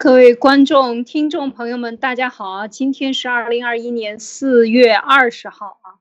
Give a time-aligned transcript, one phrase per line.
[0.00, 2.68] 各位观众、听众朋友们，大家好啊！
[2.68, 5.98] 今天是二零二一年四月二十号啊，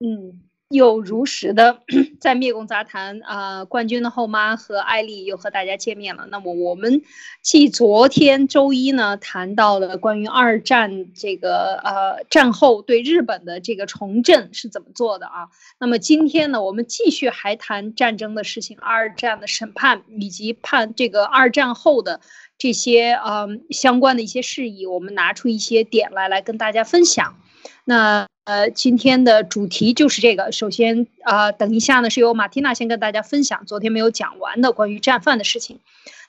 [0.00, 1.80] 嗯，又如实的
[2.20, 6.26] 在灭共杂谈啊，冠军的后妈和艾丽又和大家见面了。
[6.30, 7.00] 那么我们
[7.40, 15.48] 继昨天周一呢谈到了关于二战这个呃战后对日本的这个重振是怎么做的啊，
[15.80, 22.20] 那么今天呢我们继续还谈战争的事情，二战的审判以及判这个二战后的。
[22.58, 27.40] 这些嗯相关的一些事宜，我们拿出一些点来来跟大家分享。
[27.84, 30.52] 那呃今天的主题就是这个。
[30.52, 35.78] 首先啊，等一下呢是由马蒂娜先跟大家分享昨天没有讲完的关于战犯的事情。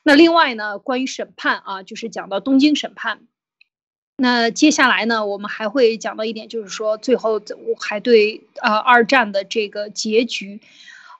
[0.03, 3.21] 那另外呢，关于审判啊，就是讲到东京审判。
[4.15, 10.61] 那接下来呢，我们还会讲到一点，就是说最后我还对啊二战的这个结局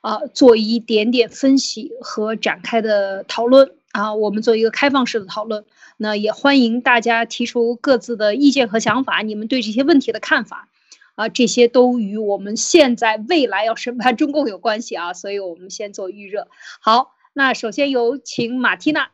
[0.02, 3.72] 啊做一点点分析和展开的讨论。
[3.92, 5.66] 啊，我们做一个开放式的讨论，
[5.98, 10.68] 那也欢迎大家提出各自的意见和想法，你们对这些问题的看法，
[11.16, 16.48] 啊，这些都与我们现在未来要审判中共有关系啊，所以我们先做预热。
[16.80, 19.10] 好，那首先有请马蒂娜。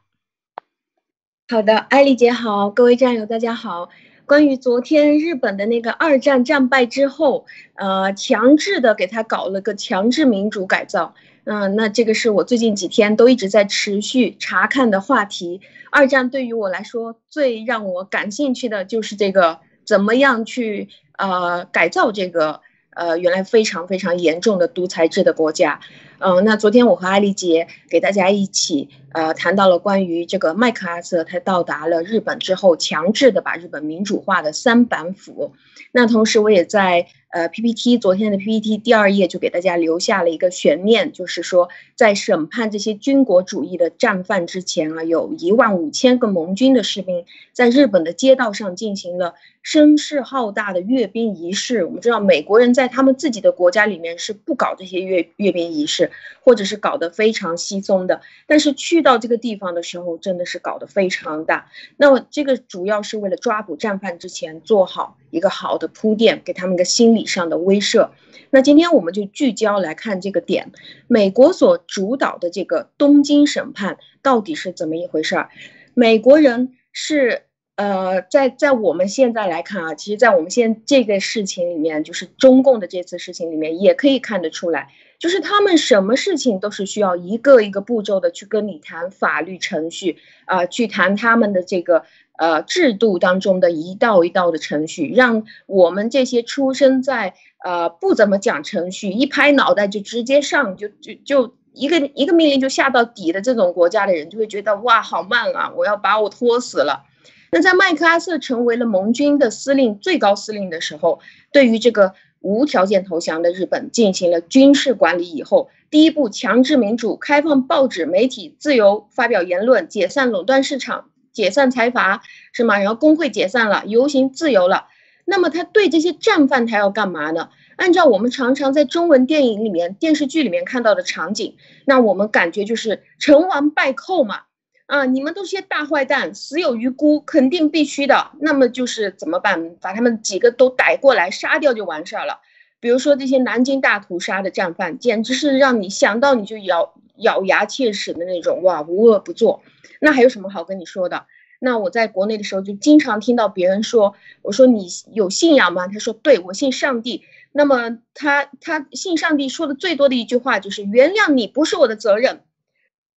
[1.47, 3.89] 好的，艾丽姐好，各位战友大家好。
[4.25, 11.13] 关于昨天日本的那个二战战败之后，呃，强制的给他搞了个强制民主改造。
[11.45, 15.61] 嗯，那这个是我最近几天都一直在持续查看的话题。
[15.91, 25.79] 二战对于我来说，最让我感兴趣的就是这个怎么样去呃改造这个呃原来非常非常严重的独裁制的国家。
[26.17, 35.53] 嗯，那昨天我和艾丽姐给大家一起呃谈到了关于这个麦克阿瑟他到达了日本之后，强制的把日本民主化的三板斧。
[35.91, 37.07] 那同时我也在。
[37.35, 51.83] 呃，PPT 昨天的 PPT 第二页就给大家留下了一个悬念，就是说，在审判这些军国主义的战犯之前啊，有一万五千个盟军的士兵在日本的街道上进行了声势浩大的阅兵仪式。
[51.83, 58.21] 我们知道，美国人在他们自己的国家里面是不搞这些阅阅兵仪式，或者是搞得非常稀松的。
[58.47, 61.69] 但是去到这个地方的时候，真的是搞得非常大。
[61.97, 67.24] 那么这个主要是为了抓捕战犯之前做好一个好的铺垫，给他们一个心理。
[67.25, 68.09] 上的威慑，
[68.49, 70.71] 那今天我们就聚焦来看这个点，
[71.07, 75.49] 美国所主导的这个东京审判到底是怎么一回事儿？
[75.93, 77.43] 美国人是
[77.75, 92.03] 呃，在在我们现在来看啊，其实，在我们现这个事情里面，就是中共的这次事情里面，也可以看得出来，就是他们什么事情都是需要一个一个步骤的去跟你谈法律程序啊，去谈他们的这个。
[92.37, 107.03] 呃，制度当中的一道一道的程序，让我们这些出生在呃不怎么讲程序，一拍脑袋就直接上，就就就一个一个命令就下到底的这种国家的人，就会觉得哇，好慢啊，我要把我拖死了。
[107.51, 111.19] 那在麦克阿瑟成为了盟军的司令、最高司令的时候，
[111.53, 121.05] 对于这个无条件投降的日本进行了军事管理以后，第一步强制民主、开放报纸媒体自由发表言论、解散垄断市场。
[121.35, 122.23] 解散财阀
[122.53, 122.79] 是吗？
[122.79, 124.87] 然后工会解散了，游行自由了。
[125.25, 127.49] 那么他对这些战犯他要干嘛呢？
[127.75, 134.41] 按照我们常常在中文电影里面、电视剧里面看到的场景，那我们感觉就是成王败寇嘛。
[134.85, 138.31] 啊，你们都是些大坏蛋，死有余辜，肯定必须的。
[138.39, 139.75] 那么就是怎么办？
[139.81, 142.39] 把他们几个都逮过来杀掉就完事儿了。
[142.79, 148.61] 比如说这些南京大屠杀的战犯，简直是让你想到你就咬咬牙切齿的那种。
[148.61, 149.63] 哇，无恶不作。
[150.05, 151.25] 那还有什么好跟你说的？
[151.59, 155.87] 那我在国内的时候就经常听到别人说，我说你有信仰吗？
[155.87, 157.23] 他说对我信上帝。
[157.51, 162.43] 那么他他信上帝说的最多的一句话就是原谅你不是我的责任，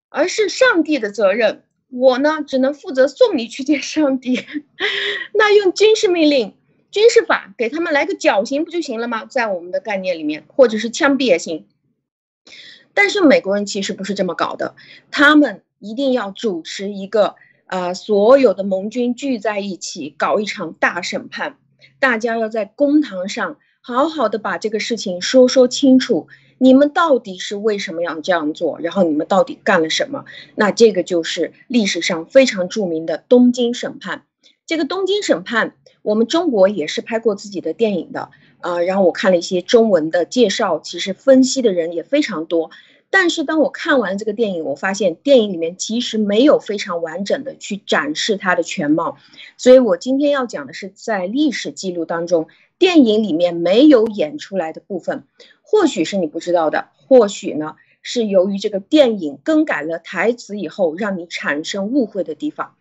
[0.09, 1.65] 而是上帝的责任。
[1.91, 4.47] 我呢只能负责送你去见上帝。
[5.35, 6.57] 那用军事命令、
[6.91, 9.27] 军事法给他们来个绞刑不就行了吗？
[9.27, 11.67] 在我们的概念里面，或者是枪毙也行。
[12.95, 14.75] 但是美国人其实不是这么搞的，
[15.11, 15.63] 他们。
[15.79, 17.37] 一定要主持一个，
[17.67, 21.59] 呃，所有的盟军聚在一起搞一场大审判，
[21.99, 26.29] 大家要在公堂上好好的把这个事情说说清楚，
[26.59, 30.25] 你们到底是为什么要这样做，然后你们到底干了什么？
[30.55, 34.25] 那这个就是历史上非常著名的东京审判。
[34.67, 42.71] 这个东京审判，我们中国也是拍过自己的电影的，啊，然后我看了一些中文的介绍，其实分析的人也非常多。
[43.11, 49.17] 但是当我看完这个电影，我发现电影里面其实没有非常完整的去展示它的全貌，
[49.57, 55.25] 所以我今天要讲的是在历史记录当中，电影里面没有演出来的部分，
[55.63, 62.75] 或许是你不知道的，或许呢是由于这个电影更改了台词以后，让你产生误会的地方。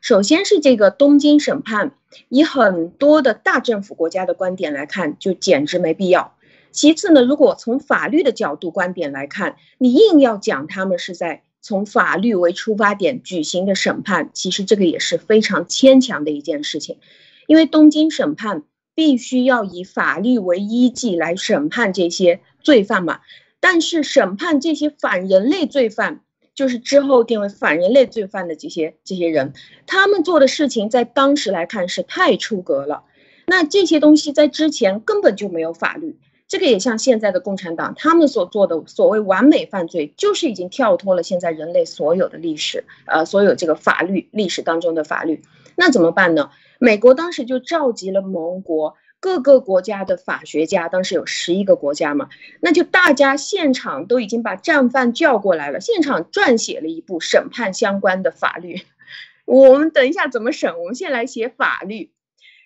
[0.00, 1.94] 首先是这个东京审判，
[2.28, 6.36] 以很多的大政府国家的观点来看，就简直没必要。
[6.74, 16.98] 其次呢，如果从法律的角度观点来看，你硬要讲他们是在从法律为出发点举行的审判，其实这个也是非常牵强的一件事情，
[17.46, 23.20] 因为东京审判必须要以法律为依据来审判这些罪犯嘛，
[23.60, 26.20] 但是审判这些反人类罪犯。
[26.56, 29.54] 就是之后定为反人类罪犯的这些这些人，
[29.88, 33.02] 他们做的事情在当时来看是太出格了。
[33.48, 36.16] 那这些东西在之前根本就没有法律。
[36.46, 45.42] 这个也像现在的共产党，他们所做的所谓完美犯罪，就是已经跳脱了现在人类所有的历史，呃，所有这个法律历史当中的法律。
[45.76, 46.50] 那怎么办呢？
[46.78, 48.96] 美国当时就召集了盟国。
[49.20, 52.28] 各个国家的法学家，当时有十一个国家嘛，
[52.60, 58.82] 那就大家现场都已经把战犯叫过来了，现场撰写了一部审判相关的法律。
[59.46, 60.78] 我们等一下怎么审？
[60.78, 62.12] 我们先来写法律，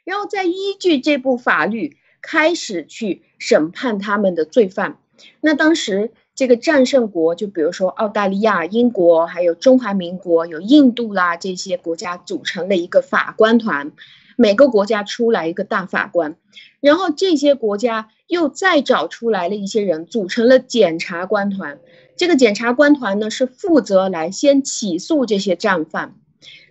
[0.02, 4.98] 然后再依据这部法律开始去审判他们的罪犯。
[5.40, 13.92] 那当时这个战胜国，就比如说澳大利亚、英国，还有中华民国、有印度啦这些国家组成了一个法官团。
[14.40, 16.36] 每个国家出来一个大法官，
[16.78, 21.80] 然后这些国家又再找出来了一些人，组成了检察官团。
[22.16, 26.14] 这个检察官团呢，是负责来先起诉这些战犯。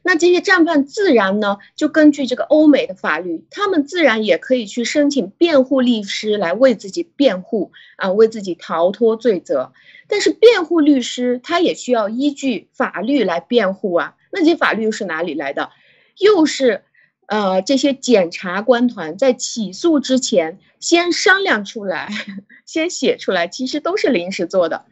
[0.07, 9.73] 那这些战犯自然呢，就根据这个欧美的法律，他们自然也可以去申请辩护律师来为自己辩护啊，为自己逃脱罪责。
[10.07, 14.15] 但是辩护律师他也需要依据法律来辩护啊。
[14.31, 15.71] 那这些法律又是哪里来的？
[16.17, 16.83] 又是。
[17.29, 22.07] 呃，这些检察官团在起诉之前先商量出来，
[22.65, 24.85] 先写出来，其实都是临时做的。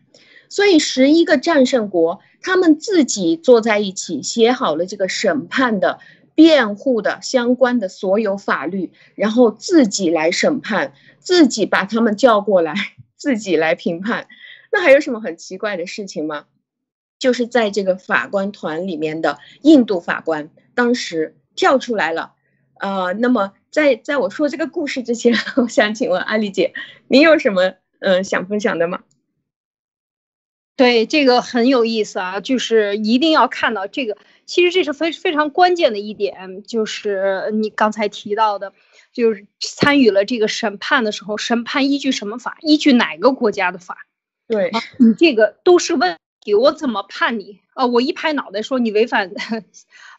[0.56, 6.00] 所以十一个战胜国，他们自己坐在一起写好了这个审判的、
[6.34, 12.74] 辩护的相关的所有法律，然后自己来审判，自己把他们叫过来，
[13.18, 14.30] 自己来评判。
[14.72, 16.46] 那还有什么很奇怪的事情吗？
[17.20, 21.36] 就是在这个法官团里面的印度法官，当时。
[21.58, 22.34] 跳出来了，
[22.82, 26.74] 呃，那么在在我说这个故事之前， 我想请问阿丽姐，
[27.08, 29.00] 你有什么嗯想分享的吗？
[30.78, 38.74] 对，这个很有意思啊，就是一定要看到这个，其实这是非非常关键的一点，就是你刚才提到的，
[39.14, 42.58] 就是参与了这个审判的时候，审判依据什么法？
[42.62, 43.98] 依据哪个国家的法？
[44.48, 47.62] 对，你这个都是问题，我怎么判你？
[47.74, 49.32] 啊，我一拍脑袋说你违反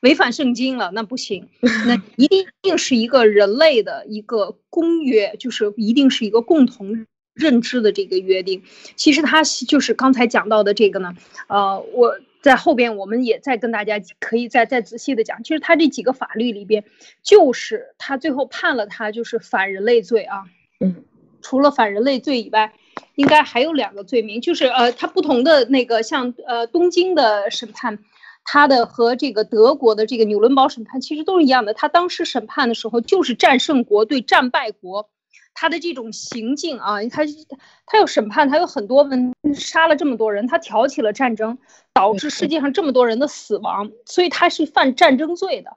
[0.00, 1.49] 违反圣经了，那不行，
[1.87, 7.06] 那一定定是一个人类的一个公约，就是一定是一个共同
[7.37, 8.65] 认知的这个约定。
[8.97, 11.15] 其实他就是刚才讲到的这个呢，
[11.47, 16.83] 呃，我在后边我们也再跟大家可以再再仔细的讲，其实他这几个法律里边，
[17.23, 20.44] 就是他最后判了他就是反人类罪啊，
[20.81, 21.05] 嗯，
[21.43, 22.73] 除了反人类罪以外。
[23.15, 27.99] 应该还有两个罪名，就是呃，它不同的那个，像呃东京的审判，
[28.43, 31.75] 它的和这个德国的这个纽伦堡审判其实都是一样的。
[31.75, 35.11] 他当时审判的时候，就是战胜国对战败国，
[35.58, 37.22] 他的这种行径啊，他
[37.86, 41.56] 他要审判，他有很多人，杀了这么多人，他挑起了战争，
[41.94, 45.76] 导致世界上这么多人的死亡，所以他是犯战争罪的，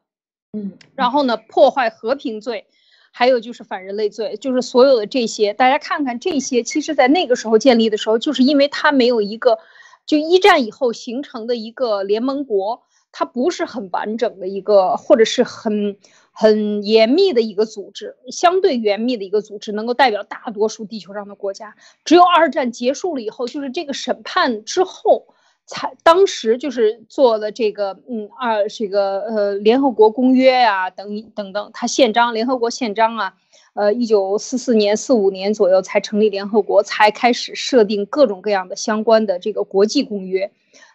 [0.51, 2.67] 嗯，然后呢，破坏和平罪。
[3.11, 9.57] 还有就是反人类罪，就是所有的这些，大家看看这些，其实在那个时候建立的时候，就是因为他没有一个，
[10.05, 15.97] 就一战以后形成的一个联盟国，它不是很完整的一个，或者是很
[16.31, 21.75] 很严密的一个组织，相对严密的一个组织，能够代表大多数地球上的国家。
[22.05, 25.27] 只有二战结束了以后，就是这个审判之后。
[25.71, 33.35] 才当时就是做了这个，嗯，二这个呃联合国公约呀，等等等，它宪章，联合国宪章啊，
[33.75, 40.51] 呃，一九四四年、四五年左右才成立联合国，才开始设定各种各样的相关的这个国际公约，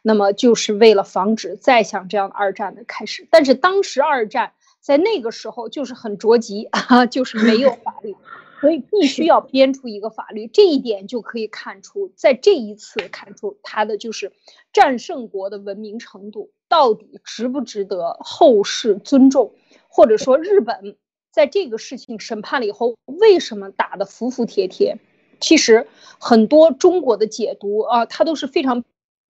[0.07, 3.27] 那么就是为了防止再像这样的二战的开始。
[3.31, 8.15] 但是当时二战在那个时候就是很着急啊， 就是没有法律。
[8.61, 14.33] 所以必须要编出一个法律，这一点就可以看出，在这一次看出他的就是
[14.73, 19.53] 战胜国的文明程度到底值不值得后世尊重，
[19.89, 20.97] 或者说日本
[21.31, 24.99] 在这个事情审判了以后为什么打得服服帖帖？
[25.41, 25.87] 其实
[26.19, 28.83] 很多中国的解读啊，它都是非常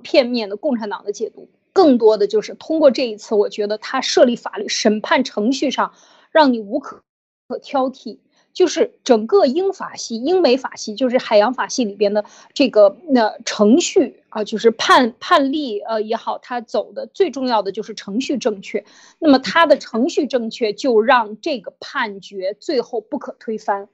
[0.03, 5.93] 片面的，共产党的解读更多的就是通过这一次，我觉得他设立法律审判程序上
[6.31, 7.03] 让你无可
[7.49, 8.19] 可挑剔。
[8.53, 18.85] 就是整个英法系、英美法系，就是海洋法系里边的这个那程序啊，就是判判例呃也好，它走的最重要的就是程序正确。
[19.19, 23.89] 那么它的程序正确，就让这个判决最后不可推翻。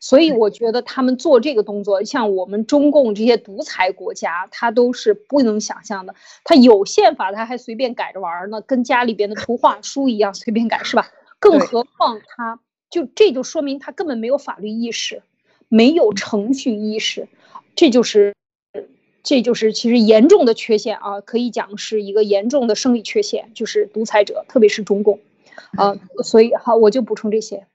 [0.00, 6.14] 所以我觉得他们做这个动作，像我们中共这些独裁国家，他都是不能想象的。
[6.44, 11.10] 他有宪法，他还随便改着玩呢，跟家里边的图画书一样随便改，是吧？
[11.40, 15.22] 更何况他就这就说明他根本没有法律意识，
[15.68, 17.28] 没有程序意识，
[17.74, 18.34] 这就是
[19.22, 25.20] 这就是其实严重的缺陷啊，可以讲是一个严重的生理缺陷，就是独裁者，特别是中共，
[25.76, 27.66] 啊， 所以好，我就补充这些。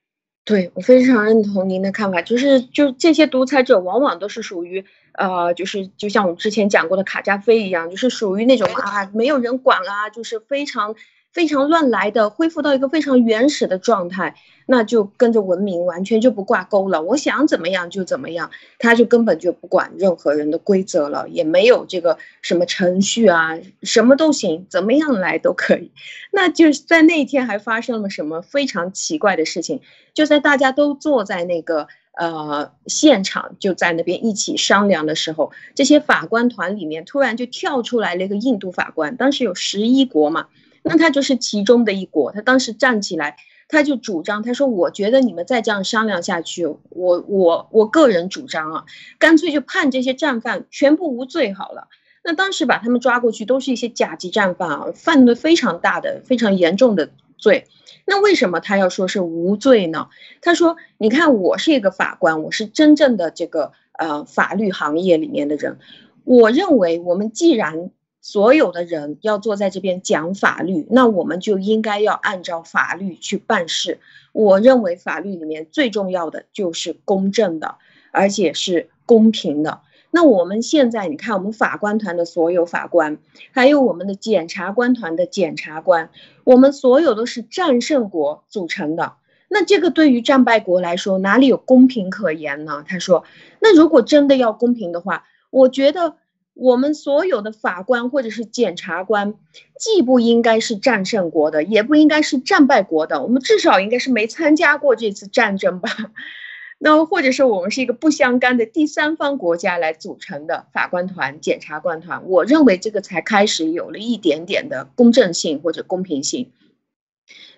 [0.45, 4.83] 对我非常认同您的看法，就是就这些独裁者往往都是属于
[5.13, 10.95] 呃，就是就像我们之前讲过的卡扎菲一样，就是属于那种啊没有人管啊，就是非常。
[11.33, 14.35] 非常乱来的，恢复到一个非常原始的状态，
[14.67, 17.01] 那就跟着文明完全就不挂钩了。
[17.01, 25.91] 我想怎么样就怎么样，他就根本就不管任何人的规则了，也没有这个什么程序啊，什么都行，怎么样来都可以。
[26.31, 29.81] 那就在那一天还发生了什么非常奇怪的事情？
[30.13, 40.45] 就在大家都坐在那个呃现场，就在那边一起商量的时候，这些法官团里面突然就跳出来了一个印度法官，当时有十一国嘛。
[40.83, 43.37] 那他就是其中的一国，他当时站起来，
[43.69, 48.85] 他就主张，他说：“我觉得你们再这样商量下去，我我我个人主张啊，
[49.17, 51.87] 干脆就判这些战犯全部无罪好了。”
[52.21, 57.67] 那当时把他们抓过去，都是一些甲级战犯啊，犯的非常大的、非常严重的罪。
[58.05, 60.09] 那为什么他要说是无罪呢？
[60.41, 65.79] 他说：“你看，我是一个法官，我是真正的这个呃法律行业里面的人，
[66.25, 67.89] 我认为我们既然。”
[68.23, 73.99] 所有的人要坐在这边讲法律，那我们就应该要按照法律去办事。
[74.31, 77.75] 我认为法律里面最重要的就是公正的，
[78.13, 79.81] 而且是公平的。
[80.09, 83.17] 那我们现在你看，我们法官团的所有法官，
[83.51, 86.09] 还有我们的检察官团的检察官，
[86.45, 89.15] 我们所有都是战胜国组成的。
[89.49, 92.85] 那这个对于战败国来说，哪里有公平可言呢？
[92.87, 93.25] 他说，
[93.59, 96.15] 那如果真的要公平的话，我觉得。
[96.53, 99.33] 我们所有的法官或者是检察官，
[99.79, 103.23] 既不应该是战胜国的，也不应该是战败国的。
[103.23, 105.89] 我们至少应该是没参加过这次战争吧？
[106.79, 112.27] 那或者是我们是一个不相干的第三方国家来组成的法官团、检察官团。
[112.27, 116.51] 我认为这个才开始有了一点点的公正性或者公平性。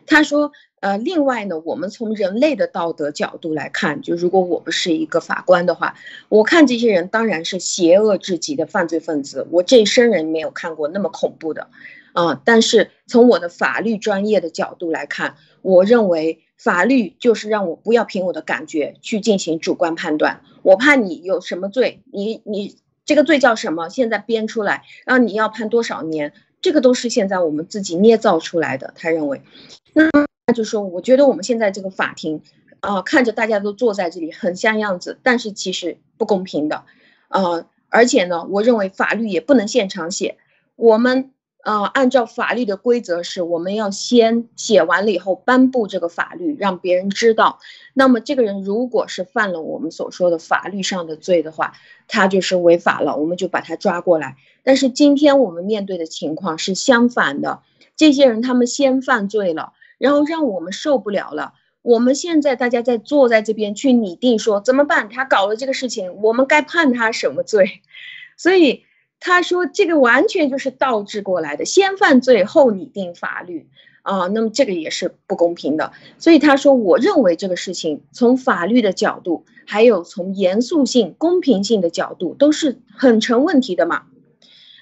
[0.06, 0.52] 他说。
[0.86, 5.96] 呃，另外呢，我们从人类的道德角度来看，就如果我不是一个法官的话，
[6.30, 9.48] 我看这些人当然是邪恶至极的犯罪分子。
[9.50, 11.70] 我这一生人没有看过那么恐怖的，
[12.13, 12.39] 啊！
[12.46, 20.42] 但是从我的法律专业的角度来看，我认为法律就是让我不要凭我的感觉去进行主观判断。
[20.62, 22.75] 我怕你有什么罪，你你
[23.06, 23.89] 这个罪叫什么？
[23.89, 26.32] 现在编出来，然后你要判多少年？
[26.62, 28.94] 这个都是现在我们自己捏造出来的。
[28.96, 29.42] 他认为，
[29.92, 30.12] 那。
[30.48, 32.42] 他就说：“我觉得我们现在这个法庭，
[32.80, 36.84] 啊，看着大家都坐在这里很像样子，但是其实不公平的，
[37.30, 40.38] 呃，而且呢，我认为法律也不能现场写。
[40.75, 41.32] 我们，
[41.64, 47.58] 呃，按照法律的规则是，我们要先写完了以后颁布这个法律，让别人知道。
[47.96, 51.74] 那么这个人如果是犯了我们所说的法律上的罪的话，
[52.08, 54.38] 他就是违法了，我们就把他抓过来。
[54.62, 57.64] 但是今天我们面对的情况是相反的，
[57.96, 61.54] 这些人他们先犯罪了。”然后让我们受不了了。
[61.82, 65.08] 我们现在大家在坐在这边去拟定说怎么办？
[65.08, 67.84] 他搞了这个事情，我们该判他什么罪？
[68.38, 68.86] 所以
[69.20, 73.70] 他说这个完全就是倒置过来的，先犯罪后拟定法律
[74.02, 74.25] 啊。
[74.25, 75.94] 那么这个也是不公平的。
[76.18, 84.06] 所以他说，我认为这个事情从法律的角度，还有从严肃性、公平性的角度，都是很成问题的嘛。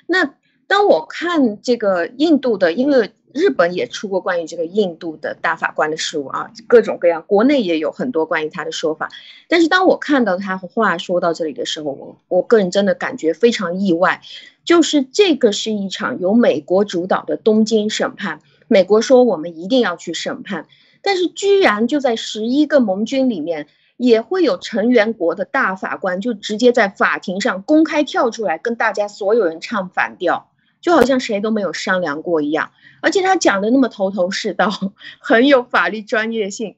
[0.08, 0.36] 那
[0.68, 3.12] 当我看这个印度的，因为。
[3.34, 9.10] 日本也出过关于这个印度的大法官的书啊，各种各样，国内也有很多关于他的说法。
[9.48, 14.22] 但是当我看到他话说到这里的时候，我我个人真的感觉非常意外，
[14.64, 20.68] 就是这个是一场由美国主导的东京审判，美国说我们一定要去审判，
[21.02, 30.52] 但是居然就在十一个盟军里面，也会有成员国的大法官就直接在法庭上公开跳出来跟大家所有人唱反调。
[30.84, 32.72] 就好像谁都没有商量过一样，
[33.02, 34.70] 而且他讲的那么头头是道，
[35.18, 36.76] 很有法律专业性。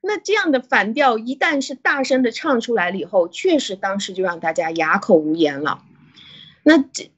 [0.00, 5.82] 那这样的反调一旦是大声的唱出来了以后，确实当时就让大家哑口无言了。
[6.62, 7.10] 那这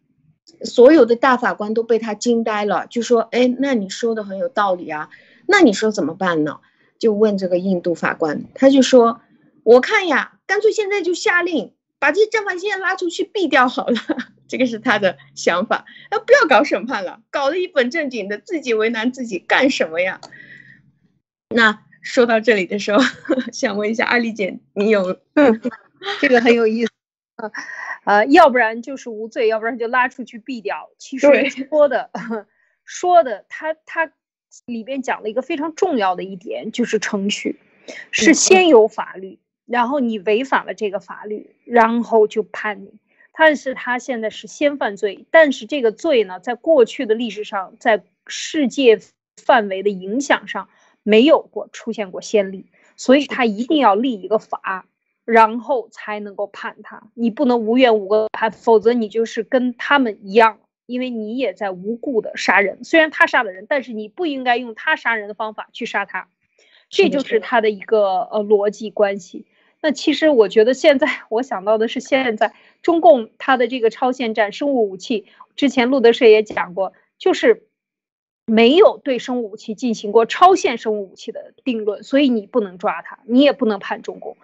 [0.64, 5.10] 所有的大法官都被他惊呆了，就说：“哎，那你说的很有道理啊，
[5.46, 6.60] 那你说怎么办呢？”
[6.98, 9.20] 就问这个印度法官，他就说
[9.64, 13.98] ：“我看呀，干脆现在就下令把这些战犯现在拉出去毙掉好了。
[14.52, 20.20] 这个是他的想法，那不要搞审判了，搞得一本正经的，自己为难自己干什么呀？
[21.48, 23.02] 那说到这里的时候，
[23.50, 25.18] 想问一下阿丽姐，你有
[26.20, 26.92] 这个很有意思
[27.36, 27.50] 啊，
[28.04, 30.90] 呃，要不然就是无罪，要不然就拉出去毙掉。
[30.98, 31.26] 其实
[31.70, 32.10] 说的
[32.84, 34.12] 说的，他他
[34.66, 37.58] 里边讲了一个非常重要的一点，就是程序
[38.10, 43.00] 是先有法律，然后你违反了这个法律，然后就判你。
[43.34, 49.00] 但是他现在是先犯罪，但是这个罪呢，在过去的历史上，在世界
[49.42, 50.68] 范围的影响上
[51.02, 54.86] 没有过出现过先例，所以他一定要立一个法，
[55.24, 57.02] 然后才能够判他。
[57.14, 62.84] 你不能无缘无故判，否则你就是跟他们一样，因为你也在无故的杀人。
[62.84, 66.28] 虽然他杀了人，但是你不应该用他杀人的方法去杀他，
[66.90, 69.46] 这就是他的一个呃逻辑关系。
[69.82, 77.66] 那其实我觉得现在我想到的是，现在中共它的这个超限战生物武器，之前路德社也讲过，就是
[78.46, 84.36] 没有对生物武器进行过超限生物武器的定论，所以你不能抓他，你也不能判中共。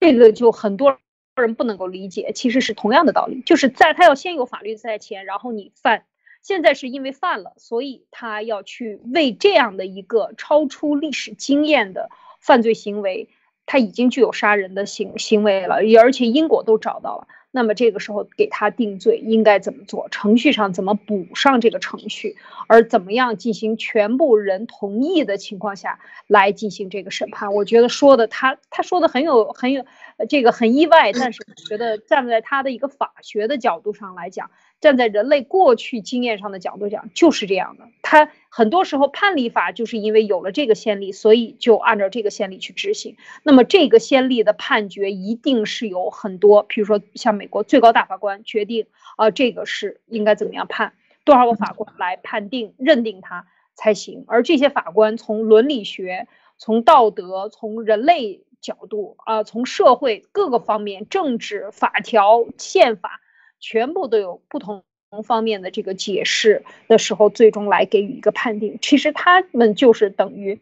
[0.00, 0.98] 这个就很多
[1.36, 6.06] 人不能够理解，其实是同样的道理，就是在他要先有法律在前，然后你犯，
[6.40, 12.08] 现在是因为犯了，所以他要去为这样的一个超出历史经验的
[12.40, 13.28] 犯罪行为。
[13.70, 17.28] 他已经具有杀人的行行为了，而且因果都找到了。
[17.52, 20.08] 那么这个时候给他定罪应该怎么做？
[20.10, 22.36] 程序上怎么补上这个程序？
[22.66, 27.54] 而怎么样进行全部人同意的情况下来进行这个审判？
[27.54, 29.84] 我觉得说的他他说的很有很有
[30.28, 34.50] 这个很意外，但是觉得站在他的一个法学的角度上来讲。
[34.80, 37.88] 站在人类过去经验上的角度讲，就是这样的。
[38.02, 43.16] 他很多时候判例法就是因为有了这个先例，所以就按照这个先例去执行。
[43.42, 54.24] 那么这个先例的判决一定是有很多，比如说像美国最高大法官决定啊，这个是应该怎么样判，多少个法官来判定认定他才行。
[54.28, 63.20] 而这些法官从伦理学、从道德、从人类角度啊，从社会各个方面、政治、法条、宪法。
[63.60, 64.82] 全部都有不同
[65.24, 68.78] 方面的这个解释的时候，最终来给予一个判定。
[68.80, 70.60] 其实他们就是等于，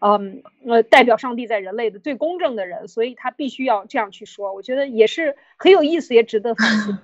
[0.00, 4.52] 嗯呃，代表上帝在人类的最公正的人，所以他必须要这样去说。
[4.54, 6.98] 我觉得也是很有意思，也值得反思。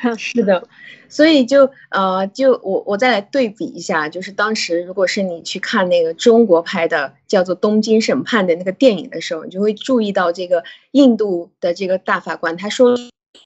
[0.16, 0.68] 是的，
[1.08, 12.96] 所以就呃，就我我再来对比一下，就是当时如果是你去看那个中国拍的叫做《东京审判》的那个电影的时候，你就会注意到这个印度的这个大法官他说。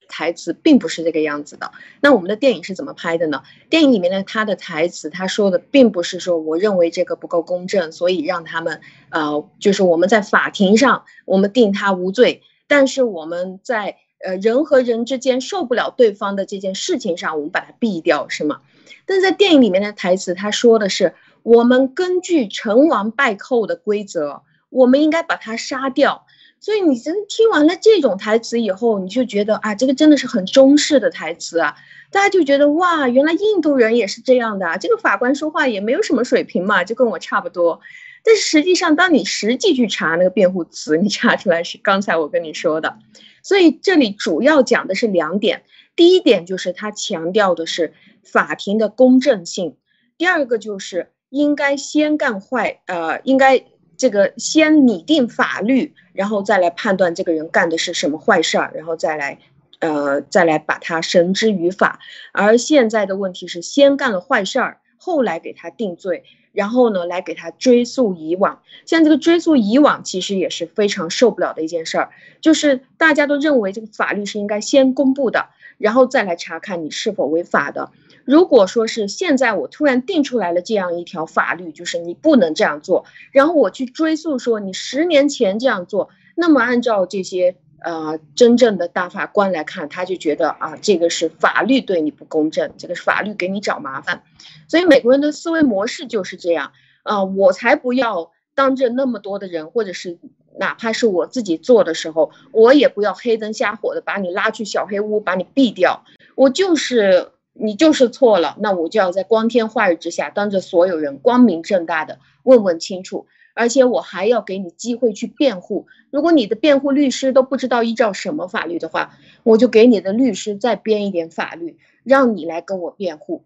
[0.09, 1.73] 台词并不是这个样子的。
[2.01, 3.43] 那我们的电影是怎么拍的呢？
[3.71, 18.61] 电影里面的他的台词，他说的并不是说我认为这个不够公正，所以让他们呃，就是我们在法庭上我们定他无罪，但是我们在呃人和人之间受不了对方的这件事情上，我们把它毙掉，是吗？
[19.07, 26.25] 但在电影里面的台词，他说的是我们根据成王败寇的规则，我们应该把他杀掉。
[26.63, 31.75] 所以你真听完了这种台词以后，你就觉得啊，这个真的是很中式的台词啊，
[32.13, 37.81] 大家就觉得哇，原来印度人也是这样的，这个法官说话也没有什么水平嘛，就跟我差不多。
[38.25, 42.97] 但是实际上，当你实际去查那个辩护词，你查出来是刚才我跟你说的。
[43.43, 45.65] 所以这里主要讲的是两点，
[45.97, 49.75] 第一点就是他强调的是法庭的公正性，
[50.17, 53.65] 第二个就是应该先干坏，呃，应该。
[54.03, 59.39] 这个先拟定法律，然后再来判断这个人干的是什么坏事儿，然后再来，
[59.79, 62.01] 呃，再来把他绳之于法。
[62.33, 68.61] 而现在的问题是，先干了坏事儿，后来给他定罪，然后呢，来给他追溯以往。
[68.87, 72.11] 像这个追溯以往，其实也是非常受不了的一件事儿，
[72.41, 77.93] 就是大家都认为这个法律是应该先公布的，然后再来查看你是否违法的。
[78.25, 94.23] 如果说是现在我突然定出来了这样一条法律，就是你不能这样做，然后我去追溯说你十年前这样做，那么按照这些呃真正的大法官来看，他就觉得啊这个是法律对你不公正，这个是法律给你找麻烦，
[94.69, 100.19] 所以美国人的思维模式就是这样啊，我才不要当着那么多的人，或者是
[100.59, 106.05] 哪怕是我自己做的时候，我也不要黑灯瞎火的把你拉去小黑屋把你毙掉，
[106.37, 107.32] 我就是。
[107.53, 115.87] 你就是错了，那我就要在光天化日之下，当着所有人，光明正大的问问清楚，而且我还要给你机会去辩护。
[116.11, 123.45] 如果你的辩护律师都不知道依照什么法律的话，我就给你的律师再编一点法律，让你来跟我辩护。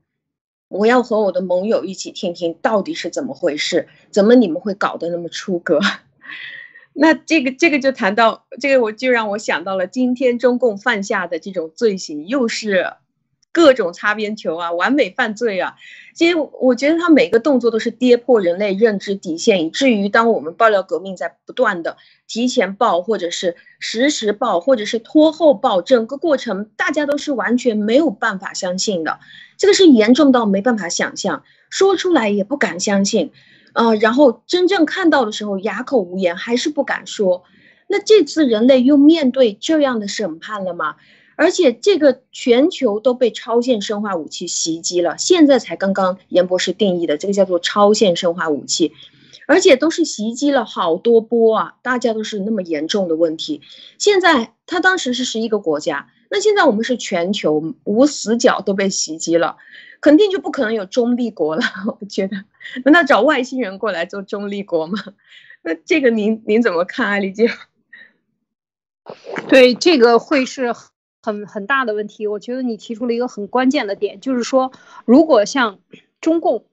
[0.69, 5.81] 我要和我的盟友一起听听到底是怎么回事，怎么你们会搞得那么出格？
[6.93, 12.95] 那这个这个就谈到这个，我就让我想到了今天中共犯下的这种罪行，又是
[13.57, 15.77] 各种擦边球啊，完美犯罪啊。
[16.15, 21.97] 其实我觉得他每个动作都是跌破人类认知底线，以至于当我们爆料革命在不断的
[22.29, 29.21] 提前报，或者是实时报，或者是拖后报，整个过程大家都是完全没有办法相信的。
[29.57, 33.33] 这个是严重到没办法想象，说出来也不敢相信。
[33.73, 37.45] 呃，然后真正看到的时候，哑口无言，还是不敢说。
[37.89, 40.97] 那这次人类又面对这样的审判了吗？
[41.37, 48.93] 而且这个全球都被超限生化武器袭击了，现在才刚刚严博士定义的这个叫做超限生化武器，
[49.47, 53.61] 而且都是袭击了好多波啊，大家都是那么严重的问题。
[53.99, 59.57] 现在他当时是十一个国家，那现在我们是全球无死角都被袭击了。
[59.99, 61.63] 肯定就不可能有中立国了，
[62.01, 62.37] 我觉得，
[62.85, 64.99] 难道找外星人过来做中立国吗？
[65.63, 67.51] 那这个您您怎么看，艾丽姐？
[69.49, 70.75] 对，这个会是
[71.27, 72.27] 很很大的问题。
[72.29, 74.71] 我觉得你提出了一个很关键的点，就是说，
[75.05, 75.81] 如果像
[76.21, 76.65] 中共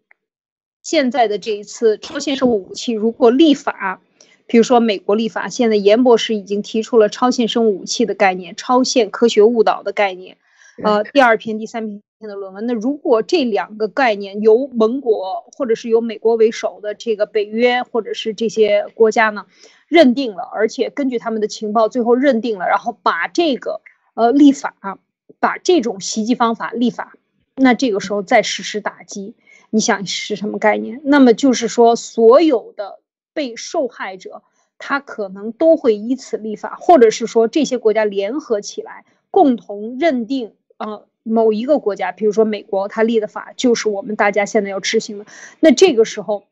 [0.83, 3.99] 现在的这一次超限生物武器，如果立法，
[4.45, 10.37] 比如说美国立法，现在严博士已经提出了超限生物武器的概念，超限科学误导的概念，
[10.83, 12.01] 呃，第二篇、第三篇。
[12.25, 19.45] 的论文，那如果这两个概念由盟国或者是由美国为首的这个北约或者是这些国家呢
[19.89, 23.81] 认定了，而且根据他们的情报最后认定了，然后把这个
[24.13, 24.99] 呃立法，
[25.39, 27.13] 把这种袭击方法立法，
[27.55, 29.35] 那这个时候再实施打击，
[29.69, 31.01] 你想是什么概念？
[31.03, 32.99] 那么就是说，所有的
[33.33, 34.43] 被受害者
[34.77, 41.01] 他可能都会以此立法，或者是说这些国家联合起来共同认定啊。
[41.25, 45.25] 某一个国家，比如说美国，他立的法就是我们大家现在要执行的。
[45.61, 46.43] 那这个时候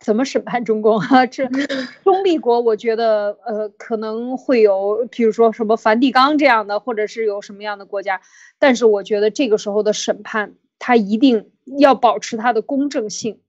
[0.00, 1.26] 怎么审判中共啊？
[1.28, 1.46] 这
[2.02, 8.20] 中立国，我觉得呃可能会有，比如说什么梵蒂冈这样的，或者是有什么样的国家。
[8.58, 13.40] 但是我觉得这个时候的审判，它一定要保持它的公正性。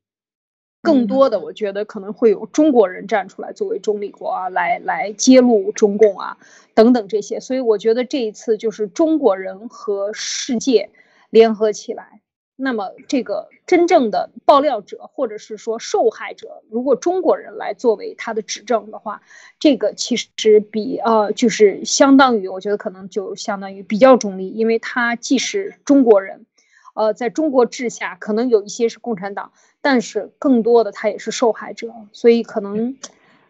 [0.83, 6.37] 更多的，我觉得可能会有中国人站出来作为中立国啊，来来揭露中共啊，
[6.73, 7.39] 等等这些。
[7.39, 10.89] 所以我觉得这一次就是中国人和世界
[11.29, 12.21] 联合起来。
[12.61, 19.21] 那么这个真正的爆料者或者是说受害者，如果中国人来作为他的指证的话，
[19.59, 26.45] 这个其实比呃就是相当于，我觉得可能就相当于比较中立，因为他既是中国人。
[26.93, 32.97] 呃，在中国治下，可能有一些是共产党，但是更多的他也是受害者，所以可能，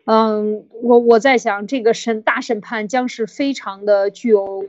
[0.06, 4.66] 嗯，我我在想，这个审大审判将是非常的具有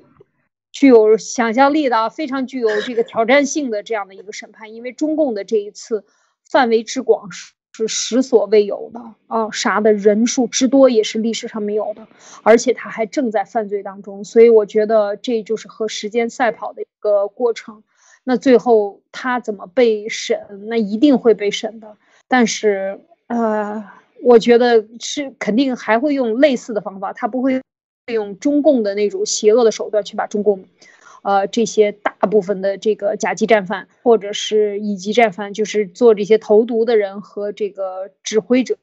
[0.83, 6.05] 具有想象力的，非常具有这个挑战性的这样的一个审判，因为中共的这一次
[6.51, 12.09] 范围之广是是实所未有的啊，杀的人数之多也是历史上没有的，
[12.43, 17.85] 而且他还正在犯罪当中，所以我觉得这就是和时间赛跑的一个过程。
[18.25, 20.67] 那最后他怎么被审？
[20.67, 21.97] 那一定会被审的。
[22.27, 23.89] 但是，呃，
[24.21, 27.63] 我觉得是肯定还会用类似的方法，他不会
[28.11, 30.65] 用中共的那种邪恶的手段去把中共，
[31.23, 38.77] 呃，这些大部分的这个甲级战犯或者是乙级战犯，就是做这些投毒的人和这个指挥者，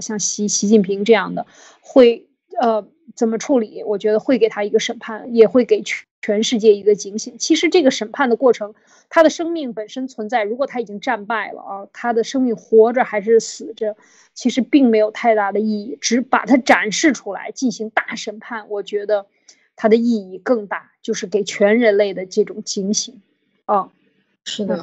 [0.00, 1.46] 像习习近平这样的，
[1.82, 3.82] 会呃怎么处理？
[3.84, 6.06] 我觉得会给他一个审判，也会给全。
[6.22, 7.36] 全世界一个警醒。
[7.36, 8.74] 其实这个审判的过程，
[9.10, 10.44] 他的生命本身存在。
[10.44, 13.96] 如果他已经战败了啊，他的生命活着还是死着，
[14.32, 15.98] 其实并没有太大的意义。
[16.00, 19.26] 只把它展示出来进行大审判，我觉得
[19.74, 23.20] 它的意义更大，就是给全人类的这种警醒。
[23.66, 23.90] 啊，
[24.44, 24.80] 是的。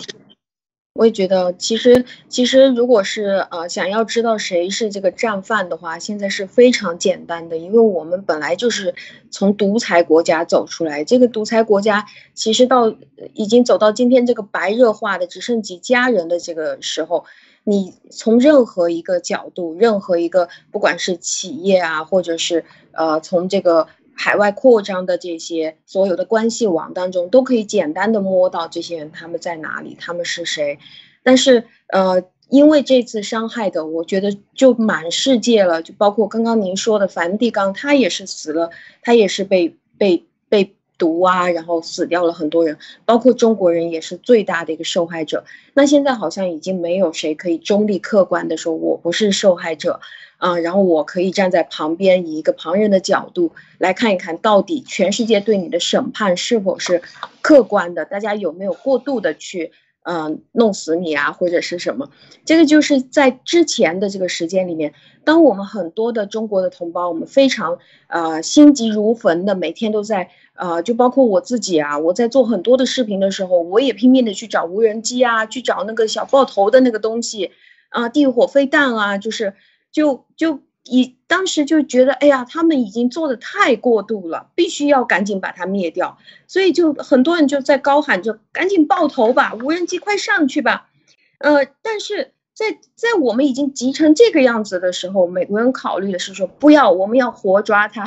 [0.99, 8.93] 我也觉得，其实其实，如果是呃想要知道谁是这个战犯的话，现在是非常简单的，因为我们本来就是
[9.31, 12.93] 从独裁国家走出来，这个独裁国家其实到
[13.33, 17.23] 已经走到今天这个白热化的只剩几家人的这个时候，
[17.63, 23.87] 你从任何一个角度，任何一个不管是企业啊，或者是呃从这个。
[24.21, 30.77] 海外扩张的这些所有的关系网当中，都可以简单的摸到这些人他们在哪里，他们是谁。
[31.23, 45.45] 但是，呃，因为这次伤害的，我觉得就满世界了，就包括刚刚您说的梵蒂冈，他也是死了，他也是被被被毒啊，然后死掉了很多人，包括中国人也是最大的一个受害者。
[45.73, 50.01] 那现在好像已经没有谁可以中立客观的说我不是受害者。
[50.39, 57.03] 啊，然后我可以站在旁边，以一个旁人的角度来看一看到底全世界对你的审判是否是
[57.41, 59.71] 客观的，大家有没有过度的去
[60.01, 62.09] 嗯，弄死你啊，或者是什么？
[62.45, 77.51] 这个就是在之前的这个时间里面，当我们很多的中国的同胞，我们非常呃心急如焚的，每天都在呃，就包括我自己啊，我在做很多的视频的时候，我也拼命的去找无人机啊，去找那个小爆头的那个东西
[77.89, 79.53] 啊，地火飞弹啊，就是
[79.91, 80.61] 就就。
[80.91, 86.17] 以当时就觉得，哎呀，他们已经做的太过度了，必须要赶紧把它灭掉。
[86.47, 90.89] 所以就很多人就在高喊着，赶紧爆头吧，无人机快上去吧。
[91.37, 98.05] 呃，但是在在我们已经急成这个样子的时候，美国人考虑的是说，不要，我们要活抓它。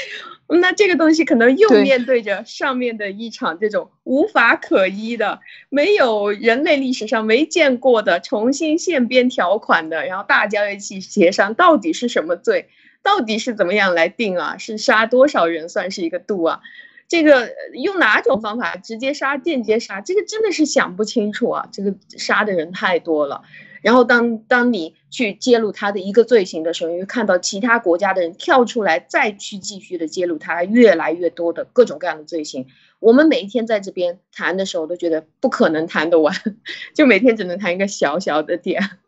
[0.60, 12.68] 那这个东西可能又面对着上面的一场这种无法可依的、没有人类历史上没见过的重新现编条款的，然后大家一起协商到底是什么罪，
[13.02, 14.56] 到底是怎么样来定啊？
[14.58, 16.60] 是杀多少人算是一个度啊？
[17.08, 20.00] 这个用哪种方法直接杀、间接杀？
[20.00, 21.68] 这个真的是想不清楚啊！
[21.72, 23.42] 这个杀的人太多了。
[23.86, 32.66] 然后当当你去揭露他的一个罪行的时候，你会看到其他国家的人跳出来，再去继续的揭露他越来越多的各种各样的罪行。
[32.98, 36.34] 我们每一天在这边谈的时候，都觉得不可能谈得完，
[36.94, 38.98] 就每天只能谈一个小小的点。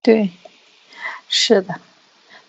[0.00, 0.30] 对，
[1.28, 1.78] 是的。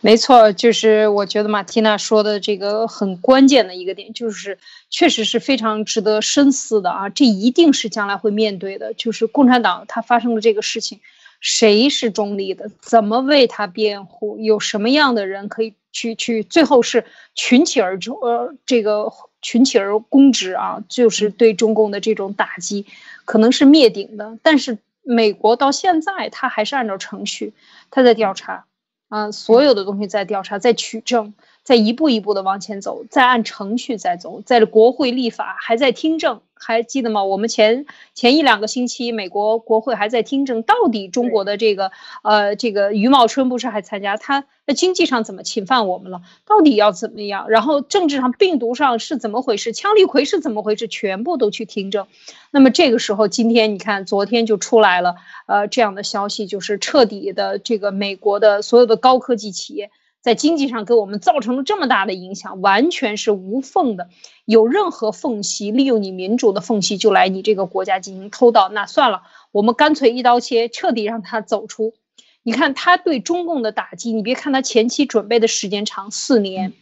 [0.01, 4.57] 没错，就是我觉得马蒂娜说的这个很关键的一个点，就是
[4.89, 7.09] 确实是非常值得深思的啊！
[7.09, 11.01] 这一定是将来会面对的，就是共产党它发生的这个事情，
[11.41, 12.71] 谁是中立的？
[12.79, 14.37] 怎么为他辩护？
[14.39, 16.43] 有什么样的人可以去去？
[16.43, 17.03] 最后是
[17.35, 20.81] 群起而终，呃，这个群起而攻之啊！
[20.87, 22.85] 就是对中共的这种打击，
[23.25, 24.37] 可能是灭顶的。
[24.43, 27.51] 但是美国到现在，他还是按照程序，
[27.91, 28.63] 他在调查。
[29.09, 31.33] 啊，所有的东西在调查，在取证，
[31.69, 37.23] 在一步一步的往前走，再按程序在走，在国会立法，还在听证，还记得吗？
[37.23, 41.91] 我们前前一两个星期，美国国会还在听证，到底中国的这个
[42.23, 44.45] 呃这个余茂春不是还参加他？
[44.65, 46.21] 那经济上怎么侵犯我们了？
[46.47, 47.51] 到底要怎么样？
[47.51, 49.71] 然后政治上、病毒上是怎么回事？
[49.71, 50.87] 枪利奎是怎么回事？
[50.87, 52.07] 全部都去听证。
[52.49, 64.09] 那么这个时候，今天你看，昨天就出来了，呃，这样的消息，就是彻底的这个美国的所有的高科技企业在经济上给我们造成了这么大的影响，完全是无缝的。
[64.45, 71.93] 有任何缝隙，利用你民主的缝隙就来你这个国家进行偷盗，那算了，我们干脆一刀切，彻底让他走出。
[72.41, 76.73] 你看他对中共的打击，你别看他前期准备的时间长四年，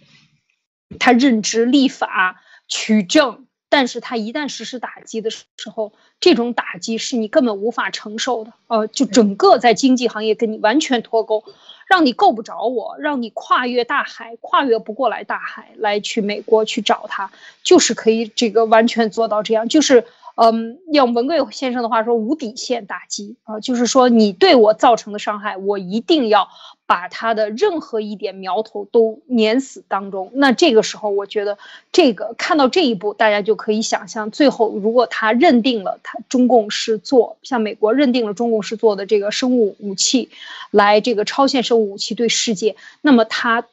[0.99, 8.53] 他任职立法取证，但是他一旦实施打击的时候，这种打击是你根本无法承受的。
[8.67, 11.43] 呃，就整个在经济行业跟你完全脱钩，
[11.87, 17.31] 让你够不着我，让你跨越大海，跨越不过来大海来去美国去找他，
[17.63, 20.05] 就是可以这个完全做到这样，就是。
[20.39, 26.47] 嗯，用文贵先生的话说，无底线打击啊，就是说你对我造成的伤害，我一定要
[26.85, 30.29] 把他的任何一点苗头都碾死当中。
[30.35, 31.57] 那这个时候，我觉得
[31.91, 40.29] 这个看到这一步，大家就可以想象，最后如果他认定了他中共是做像美国认定了中共是做的这个生物武器，
[40.69, 43.65] 来这个超限生物武器对世界，那么他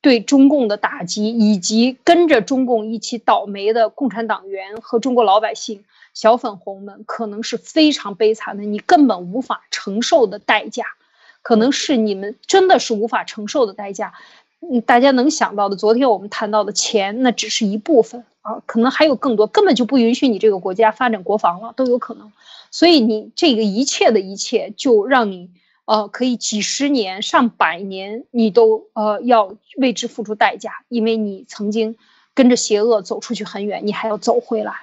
[0.00, 5.82] 对中共的打击，以及跟着中共一起倒霉的共产党员和中国老百姓。
[6.14, 10.84] 小粉红们可能是非常悲惨的，你根本无法承受的代价，
[11.42, 14.12] 可能是你们真的是无法承受的代价。
[14.60, 22.30] 嗯，大家能想到的，昨天我们谈到的钱，那只是一部分啊，可能还有更多，根本就不允许你这个国家发展国防了，都有可能。
[22.70, 25.50] 所以你这个一切的一切，就让你
[25.84, 31.96] 呃可以几十年、上百年，你都呃要为之付出代价，因为你曾经
[32.34, 34.82] 跟着邪恶走出去很远，你还要走回来。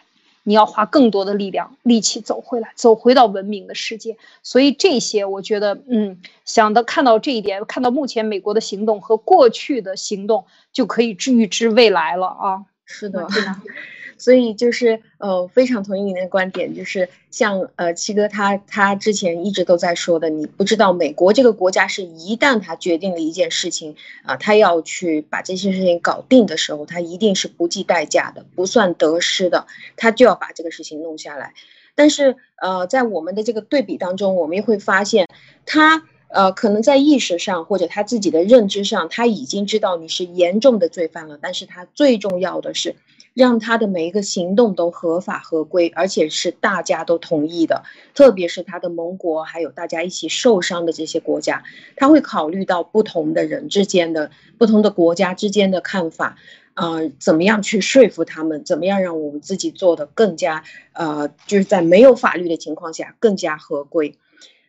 [0.49, 4.17] 你要花更多的力量、力气走回来，走回到文明的世界。
[4.41, 12.65] 所以这些，我觉得，嗯，想到看到这一点，看到目前美国的行动和过去的行动，就可以预知未来了啊。
[12.83, 13.27] 是的。
[14.19, 31.53] 所以就是呃，非常同意您的观点，就是像呃七哥他他之前一直都在说的，你不知道美国这个国家是一旦他决定了一件事情啊，他要去把这些事情搞定的时候，他一定是不计代价的，不算得失的，他就要把这个事情弄下来。
[31.95, 35.27] 但是呃，在我们的这个对比当中，我们也会发现，
[35.65, 42.95] 他呃可能在意识上或者他自己的认知上，他已经知道你是严重的罪犯了，但是他最重要的是。
[43.35, 51.63] 让他的每一个行动都合法合规，而且是大家都同意的，特别是他的盟国，还有大家一起受伤的这些国家，
[51.95, 56.37] 他会考虑到不同的人之间的、不同的国家之间的看法。
[56.73, 58.65] 呃，怎么样去说服他们？
[58.65, 60.63] 怎么样让我们自己做的更加
[60.93, 64.17] 呃，就是在没有法律的情况下更加合规？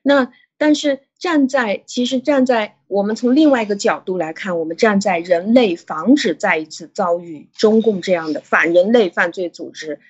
[0.02, 10.00] 那但是站在其实站在我们从另外一个角度来看，我们站在人类防止再一次遭遇中共这样的反人类犯罪组织。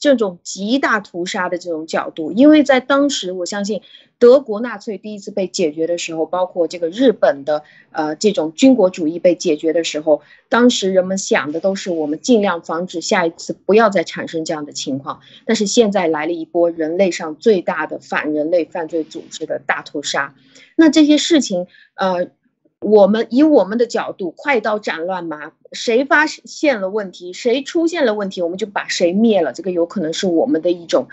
[0.00, 3.82] 这种极大屠杀的这种角度，因为在当时，我相信
[4.18, 15.20] 德国纳粹第一次被解决的时候，包括这个日本的呃这种军国主义被解决的时候，当时人们想的都是我们尽量防止下一次不要再产生这样的情况。
[15.44, 20.34] 但是现在来了一波人类上最大的反人类犯罪组织的大屠杀，
[20.76, 22.30] 那这些事情，呃。
[22.80, 29.52] 我们以我们的角度，快刀斩乱麻，谁发现了问题，谁出现了问题，我们就把谁灭了。
[29.52, 31.08] 这个有可能是我们的一种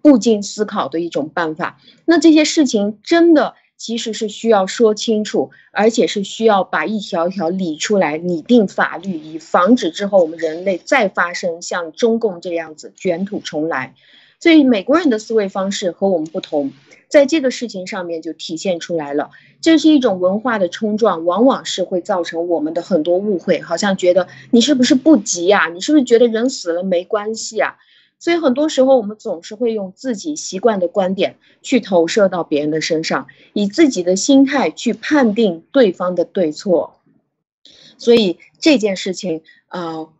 [0.00, 1.80] 不经思考的一种办法。
[2.04, 13.94] 那这些事情真的其实是需要说清楚，而且是需要把一条条理出来，拟定法律，以防止之后我们人类再发生像中共这样子卷土重来。
[14.40, 16.72] 所以美国人的思维方式和我们不同。
[17.08, 19.30] 在这个事情上面就体现出来了，
[19.62, 25.70] 这是一种文化的冲撞，往往是会造成我们的很多误会，好像觉得你是不是不急呀？
[25.72, 27.76] 你是不是觉得人死了没关系啊？
[28.18, 37.00] 所以很多时候我们总是会用自己习惯的观点去投射到别人的身上，以自己的心态去判定对方的对错。
[37.96, 40.10] 所以这件事情，呃，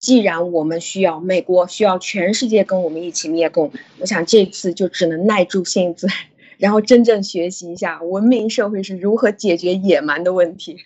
[0.00, 6.08] 既然我们需要美国需要全世界跟我们一起灭共，我想这次就只能耐住性子。
[6.58, 10.78] 然后真正学习一下文明社会是如何解决野蛮的问题。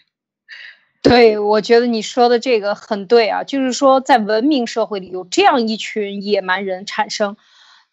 [1.03, 7.37] 对，我觉得你说的这个很对啊，就是说在文明社会里有这样一群野蛮人产生，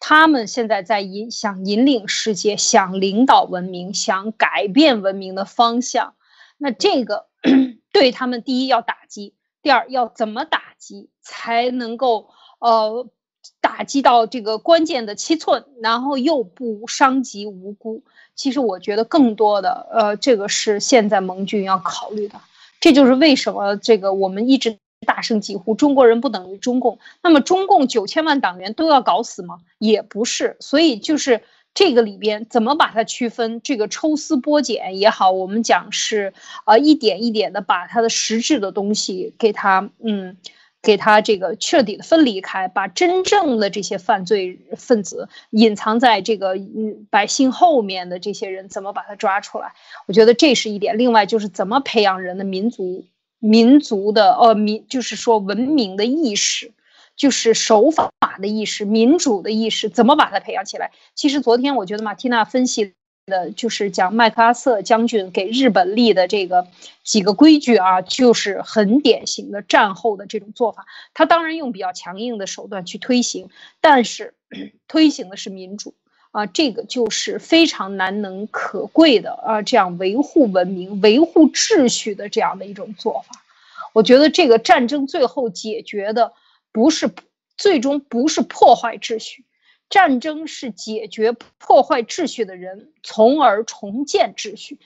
[0.00, 6.14] 他们现在在引想引领世界，想领导文明，想改变文明的方向。
[6.58, 7.26] 那这个
[7.92, 10.71] 对他们，第一要打击，第二要怎么打
[11.22, 13.08] 才能够呃。
[13.60, 18.04] 打击到这个关键的七寸，然后又不伤及无辜。
[18.36, 22.40] 其实我觉得更多的，呃，这个是现在盟军要考虑的。
[22.80, 27.00] 这就是为什么这个我们一直大声疾呼中国人不等于中共。
[27.20, 29.58] 那么中共九千万党员都要搞死吗？
[29.78, 30.56] 也不是。
[30.60, 31.42] 所以就是
[31.74, 33.60] 这个里边怎么把它区分？
[33.62, 36.32] 这个抽丝剥茧也好，我们讲是
[36.64, 40.36] 呃一点一点的把它的实质的东西给它嗯。
[40.82, 49.72] 给他这个彻底的分离开，把真正的这些犯罪分子隐藏在这个嗯百姓后面的这些人，怎么把他抓出来？
[50.06, 50.98] 我觉得这是一点。
[50.98, 53.04] 另外就是怎么培养人的民族
[53.38, 56.72] 民族的呃民，就是说文明的意识，
[57.16, 60.90] 就是守法的意识、民主的意识，怎么把它培养起来？
[61.14, 62.94] 其实昨天我觉得马蒂娜分析。
[63.32, 66.66] 的就是讲麦克阿瑟将军给日本立的这个
[67.02, 70.84] 几个规矩啊，就是很典型的战后的这种做法。
[71.14, 73.48] 他当然用比较强硬的手段去推行，
[73.80, 74.34] 但是
[74.86, 75.94] 推行的是民主
[76.30, 83.42] 啊，这个就是非常难能可贵的啊，这样维护文明、维护秩序的这样的一种做法。
[83.94, 86.32] 我觉得这个战争最后解决的
[86.70, 87.10] 不是
[87.56, 89.44] 最终不是破坏秩序。
[89.92, 94.78] 战争是解决破坏秩序的人，从而重建秩序，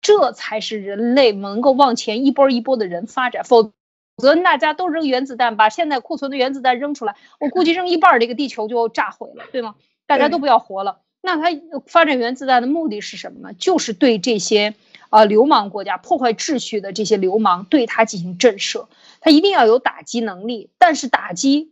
[0.00, 3.42] 这才是人类能够往前一波一波的人发展。
[3.42, 3.72] 否
[4.18, 9.74] 则，大家都扔原子弹，把现在库存的原子弹扔出来，我估计扔一半，这个地球就炸毁了，对吗？
[10.06, 11.00] 大家都不要活了。
[11.22, 11.48] 那他
[11.86, 13.52] 发展原子弹的目的是什么呢？
[13.58, 14.74] 就是对这些
[15.10, 18.86] 啊流氓国家、破坏秩序的这些流氓，对他进行震慑。
[19.20, 21.71] 他一定要有打击能力，但是打击。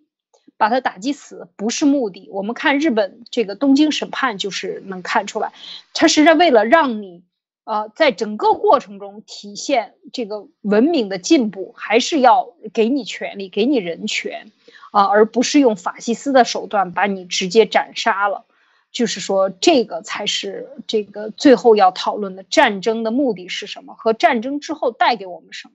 [0.60, 5.54] 把他打击死不是目的，我们看日本这个东京审判就是能看出来，
[5.94, 7.22] 他实际上为了让你，
[7.64, 14.52] 呃，在整个过程中体现这个文明的进步，还是要给你权利，给你人权，
[14.92, 18.44] 啊，而不是用法西斯的手段把你直接斩杀了。
[18.92, 25.74] 就是说，这个才是这个最后要讨论的战争的目的是什么，和战争之后带给我们什么？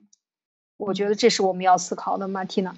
[0.76, 2.76] 我觉得这是我们要思考的，马蒂娜。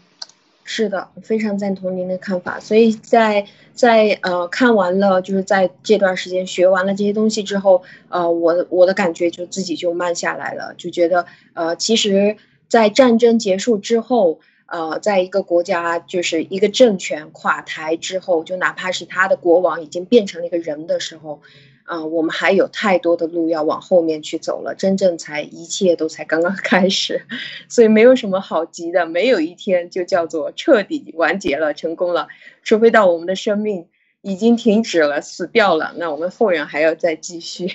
[0.70, 2.60] 是的，非常赞同您的看法。
[2.60, 12.36] 所以在在呃看完了，就是在这段时间学完了这些东西之后，呃，我我的感觉就自己就慢下来了，就觉得呃，其实，
[12.68, 21.40] 在战争结束之后，呃，在一个国家就是一个政权垮台之后，就哪怕是他的国王已经变成了一个人的时候。
[21.88, 27.26] 啊，我们还有太多的路要往后面去走了，真正才一切都才刚刚 开始，
[27.68, 32.28] 所以没有什么好急的，没有一天就叫做彻底完结了、成功了，
[32.62, 33.88] 除非到我们的生命
[34.20, 37.72] 已经停止了、死掉了，那我们后人还要再继续，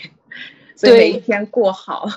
[0.76, 2.08] 所以每一天过好。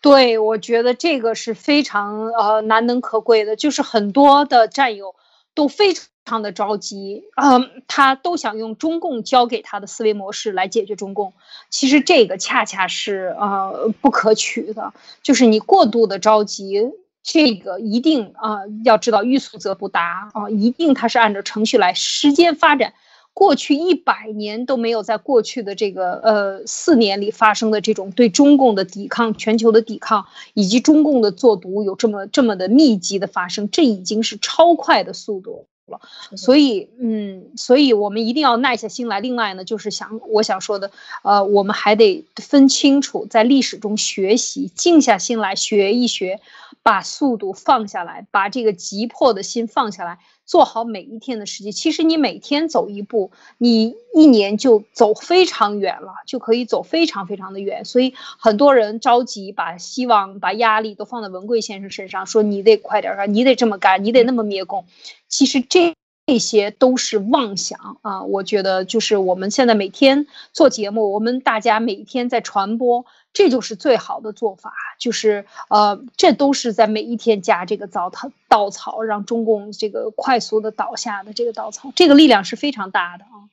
[0.00, 5.16] 对，我觉得这个是非常呃难能可贵的，就是很多的战友
[5.54, 11.32] 都非常常的着急，嗯，他都想用中共教给他的思维模式来解决中共。
[11.70, 22.94] 其实这个恰恰是呃不可取的，就是你过度的着急，这个一定啊要知道欲速则不达啊，一定它是按照程序来，时间发展。
[23.34, 36.00] 过去一百年都没有在过去的这个呃四年里发生的这种对中共的抵抗、全球的抵抗以及中共的做毒有这么这么的密集的发生，这已经是超快的速度了。
[36.36, 39.20] 所以，嗯，所以我们一定要耐下心来。
[39.20, 40.90] 另外呢，就是想我想说的，
[41.22, 46.40] 呃，我们还得分清楚，在历史中学习，静下心来学一学，
[46.82, 50.18] 把速度放下来，把这个急迫的心放下来。
[50.46, 57.84] 做好每一天的事情，其实你每天走一步，你一年就走非常远了，就可以走非常非常的远。
[57.84, 64.84] 所以很多人着急，把希望、把压力都放在文贵先生身上，说你得快点儿，你得这么干，你得那么灭共。
[65.28, 65.94] 其实这
[66.26, 68.22] 这些都是妄想啊！
[68.22, 73.04] 我觉得就是我们现在每天做节目，我们大家每天在传播。
[73.34, 83.50] 这就是最好的做法，就是呃，这都是在每一天加这个糟蹋，稻草让中共这个快速的倒下的这个稻草，这个力量是非常大的啊。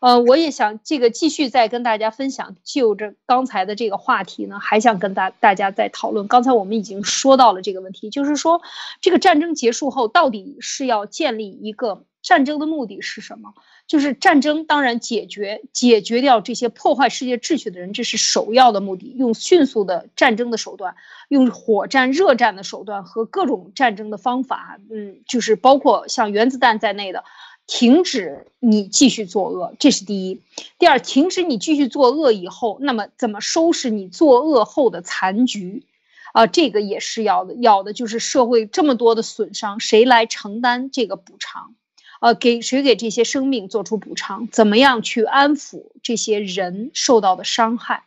[0.00, 6.28] 呃，我也想这个继续再跟大家分享，就这刚才的这个话题呢，还想跟大大家再讨论。
[6.28, 8.62] 刚才我们已经说到了这个问题，就是说
[9.00, 13.54] 这个战争结束后，到底是要建立一个战争的目的是什么？
[13.88, 19.14] 就是战争，当然解决解决掉这些破坏世界秩序的人，这是首要的目的。
[19.16, 20.94] 用迅速的战争的手段，
[21.28, 27.24] 用火战、热战的手段和各种战争的方法，嗯，就是包括像原子弹在内的，
[27.68, 30.40] 停止你继续作恶，这是第一。
[30.78, 35.84] 第二，停止你继续作恶以后，那么怎么收拾你作恶后的残局？
[36.32, 41.74] 啊，这个也是要的，要的就是社会这么多的损伤，谁来承担这个补偿？
[42.20, 44.48] 呃，给谁给这些生命做出补偿？
[44.50, 48.04] 怎么样去安抚这些人受到的伤害？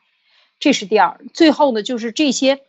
[0.59, 1.21] 这是第二。
[1.33, 2.61] 最后呢，就是这些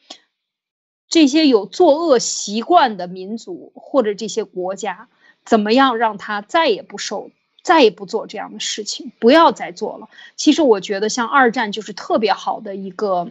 [1.09, 5.09] 这些有作恶习惯的民族或者这些国家，
[5.45, 7.31] 怎么样让他再也不受、
[7.63, 10.09] 再也不做这样的事情，不要再做了。
[10.37, 13.31] 其实我觉得，像二战就是特别好的一个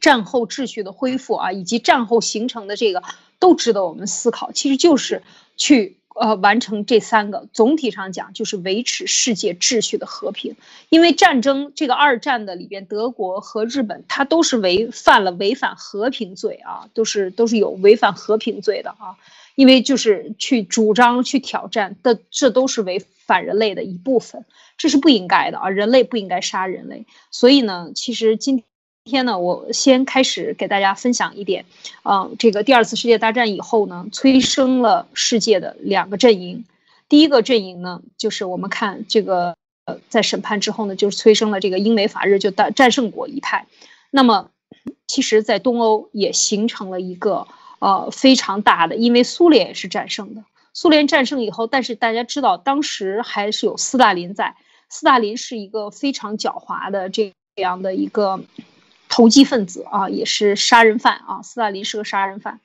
[0.00, 3.02] 战后秩序的恢复啊，以及战后形成的这个，
[3.38, 4.52] 都值得我们思考。
[4.52, 5.22] 其实就是
[5.56, 5.96] 去。
[6.18, 10.56] 呃，完成这三个，总体上讲就是维持世界秩序的和平。
[10.88, 19.18] 因为战争这个二战的里边，德国和日本，它都是违犯了违反和平罪啊，都是都是有违反和平罪的啊。
[19.56, 24.44] 因为就是去主张去挑战的，这都是违反人类的一部分，
[24.78, 27.06] 这是不应该的啊，人类不应该杀人类。
[27.32, 28.62] 所以呢，其实今。
[29.08, 31.64] 天呢，我先开始给大家分享一点，
[32.02, 36.64] 啊，这个第二次世界大战以后呢，催生了世界的两个阵营。
[37.08, 43.68] 第一个阵营呢，就是我们看这个，呃，在审判之后呢，就是催生了这个英美法日就战战胜国一派。
[44.10, 44.50] 那么，
[45.06, 47.46] 其实，在东欧也形成了一个
[47.78, 50.44] 呃非常大的，因为苏联也是战胜的。
[50.72, 54.56] 苏联战胜以后，但是大家知道，当时还是有斯大林在。
[54.88, 58.40] 斯大林是一个非常狡猾的这样的一个。
[59.08, 61.40] 投机分子啊，也是杀人犯啊。
[61.40, 62.58] 斯大林是个杀人犯，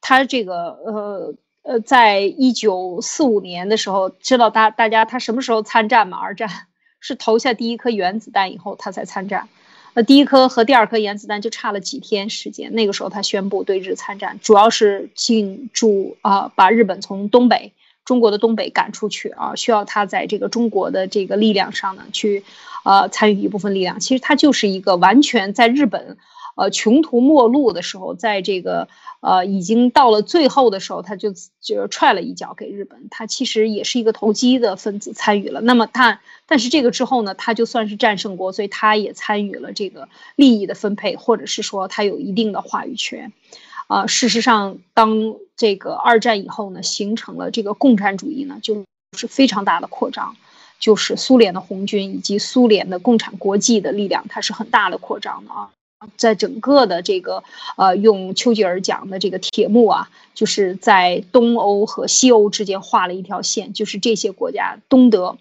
[0.00, 6.18] 他这个呃呃，在一九四五年的时候，知道大大家他什么时候参战吗？
[6.18, 6.66] 二战
[6.98, 9.48] 是投下第一颗原子弹以后，他才参战。
[9.94, 17.72] 呃，第一颗和第二颗原子弹就差了几天时间，那个时候他宣布对日参战，主要是进驻啊，把日本从东北。
[18.02, 22.42] 中国的东北赶出去啊，需要他在这个中国的这个力量上呢，去，
[22.82, 24.00] 呃，参与一部分力量。
[24.00, 26.16] 其实他就是一个完全在日本，
[26.56, 28.88] 呃，穷途末路的时候，在这个
[29.20, 33.08] 呃已经到了最后的时候，他就就踹了一脚给日本。
[33.10, 35.60] 他其实也是一个投机的分子参与了。
[35.60, 43.32] 那么他，但是这个之后呢，他就算是战胜国，所以他也参与了这个利益的分配，或者是说他有一定的话语权。
[43.86, 48.84] 啊，事实上，当这个二战以后呢，形成了这个共产主义呢，就
[49.16, 50.36] 是非常大的扩张，
[50.78, 55.70] 就是苏联的红军以及苏联的共产国际的力量，它是很大的扩张的啊，
[56.16, 57.42] 在整个的这个
[57.76, 65.38] 呃，用丘吉尔讲的这个铁幕啊，就是在东欧和西欧之间画了一条线，就是这些国家，东德。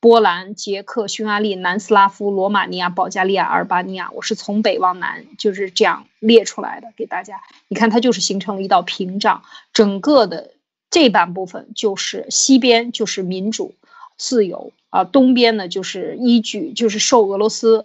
[0.00, 7.42] 波兰、捷克、匈牙利、南斯拉夫、罗马尼亚、保加利亚、阿尔巴尼亚，我是从北往南就是这样列出来的，给大家。
[7.66, 9.42] 你看，它就是形成了一道屏障，
[9.72, 10.52] 整个的
[10.88, 13.74] 这半部分就是西边就是民主、
[14.16, 17.84] 自由啊，东边呢就是依据就是受俄罗斯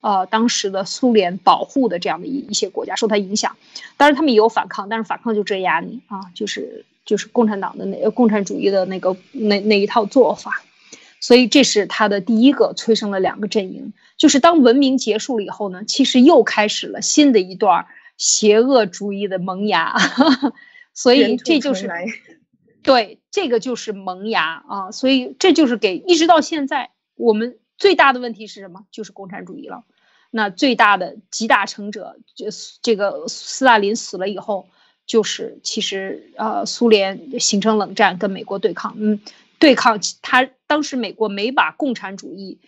[0.00, 3.56] 呃当时的苏联保护的这样的一一些国家受它影响，
[3.96, 10.62] 当然他们也有反抗，但是反抗就镇压你啊，就是就是共产党的那共产主义的那个那那一套做法，
[11.20, 19.94] 所以这是他的第一个催生了两个阵营，就是当文明结束了以后呢，其实又开始了新的一段邪恶主义的萌芽，
[20.94, 21.90] 所以这就是。
[22.84, 28.86] 对，这个就是萌芽啊，所以这就是给一直到现在，我们最大的问题是什么？
[28.90, 29.84] 就是共产主义了。
[30.30, 32.46] 那最大的集大成者，就
[32.82, 34.68] 这个斯大林死了以后，
[35.06, 38.94] 就是其实呃，苏联形成冷战，跟美国对抗。
[38.98, 39.20] 嗯，
[39.58, 42.58] 对抗他当时美国没把共产主义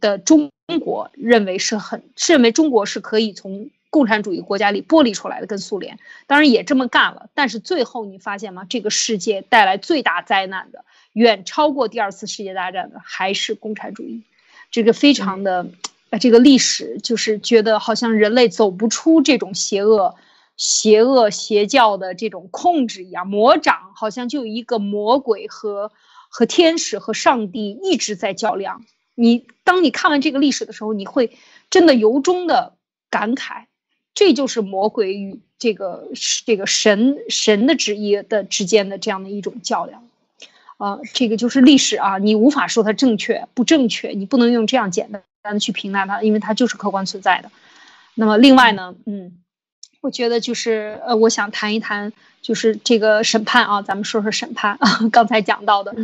[0.00, 3.70] 的中国认为是很，认为中国是可以从。
[3.92, 8.64] 共产主义国家里剥离出来的，跟苏联当然也这么干了，但是最后你发现吗？
[8.70, 14.22] 这个世界带来最大灾难的，远超过第二次世界大战的，还是共产主义。
[14.70, 15.66] 这个非常的，
[16.10, 20.14] 呃，这个历史就是觉得好像人类走不出这种邪恶、
[20.56, 25.90] 邪恶邪教的这种控制一样，魔掌好像就有一个魔鬼和
[26.28, 28.84] 和天使和上帝一直在较量。
[29.14, 31.36] 你当你看完这个历史的时候，你会
[31.68, 32.74] 真的由衷的
[33.10, 33.64] 感慨。
[34.12, 36.08] 这就是魔鬼与这个
[36.44, 40.02] 这个神神的旨意的之间的这样的一种较量，
[40.80, 45.22] 啊，这个就是历史啊，你无法说它正确不正确，你不能用这样简单
[45.52, 47.50] 的去评价它，因为它就是客观存在的。
[48.14, 49.38] 那么另外呢，嗯，
[50.00, 55.94] 我觉得就是呃，我想谈一谈就是这个审判啊，咱们说说审判啊， 刚才讲到的，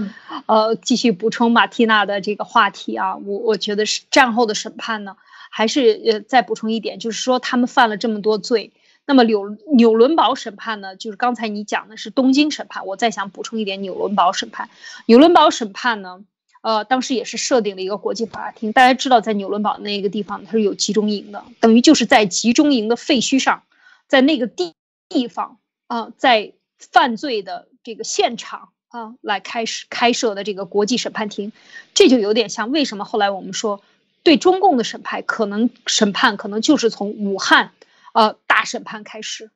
[0.45, 5.17] 呃，继续补充马蒂娜的这个话题啊，我我觉得是战后的审判呢。
[5.49, 8.73] 还是呃，再补充一点，就是说他们犯了这么多罪，
[9.07, 10.97] 那么纽纽伦堡审判呢？
[10.97, 14.69] 就是刚才你讲的是东京审判，我再想补充一点纽伦堡审判。
[15.07, 16.25] 纽伦堡审判呢，
[16.63, 18.73] 呃，当时也是设定了一个国际法庭。
[18.73, 23.63] 大家知道，在纽伦堡那个地方，它是有集中营的，等于就是在集中营的废墟上，
[24.09, 24.75] 在那个地
[25.09, 31.53] 地方啊，在犯罪的这个现场啊，来开始开设的这个国际审判庭，
[31.95, 33.81] 这就有点像为什么后来我们说。
[34.23, 37.71] 对中共的审判，可能审判可能就是从武汉，
[38.17, 39.51] 呃，大审判开始，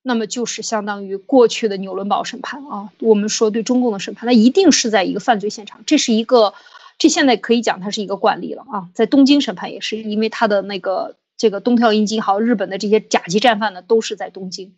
[0.00, 2.88] 那么就是相当于过去的纽伦堡审判啊。
[2.98, 6.54] 我们说对中共的审判，那一定是在一个犯罪现场，这是一个，
[6.96, 8.88] 这现在可以讲它是一个惯例了啊。
[8.94, 14.72] 在东京审判也是，因为他的那个这个东条英机还有日本的这些甲级战犯呢，都是在东京，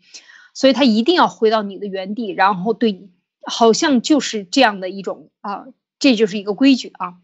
[0.53, 3.09] 所以他一定要回到你的原地，然后对你，
[3.47, 5.67] 好像就是这样的一种啊，
[6.01, 7.15] 这就是一个规矩啊。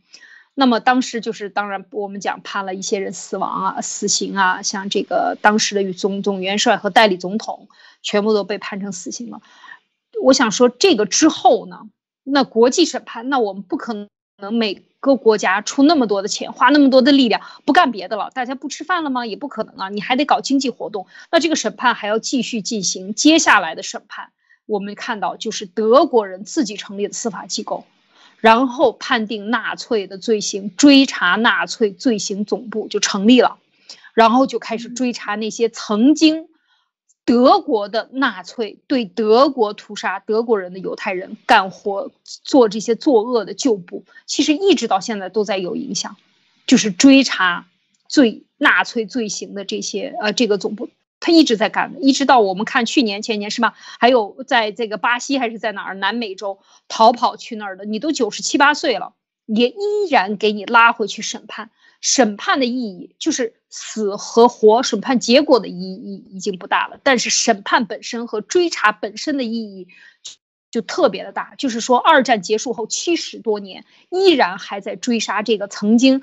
[0.57, 7.69] 那么当时就是，当然我们讲判了一些人死亡啊、死刑啊，像这个当时的总总元帅和代理总统，
[8.03, 9.43] 全部都被判成死刑了。
[10.23, 11.81] 我想说，这个之后呢，
[12.23, 19.27] 那国际审判，那我们不可能每个国家出那么多的钱，花那么多的力量，不干别的了，大家不吃饭了吗？
[19.27, 21.09] 也不可能啊，你还得搞经济活动。
[21.33, 24.31] 那这个审判还要继续进行，接下来的审判，
[24.67, 27.85] 我们看到就是德国人自己成立的司法机构。
[28.45, 33.57] 然后判定纳粹的罪行，追查纳粹罪行总部就成立了，
[34.12, 36.49] 然后就开始追查那些曾经
[37.24, 46.14] 德国的纳粹对德国屠杀德国人的犹太人干活做这些作恶的旧部，其实一直到现在都在有影响，
[46.66, 47.64] 就是追查
[48.09, 50.90] 罪纳粹罪行的这些呃这个总部。
[51.25, 53.72] 他一直在干，一直到我们看去年前年是吧？
[53.99, 59.14] 还有在这个巴西还是在哪儿南美洲逃跑去那儿的，你都九十七八岁了，
[59.47, 61.70] 也依然给你拉回去审判。
[62.03, 69.89] 审判的意义就是死和活，审判结果的意义已经不大了，但是审判本身和追查本身的意义
[70.70, 71.55] 就特别的大。
[71.57, 76.20] 就是说，二战结束后七十多年，依然还在追杀这个曾经。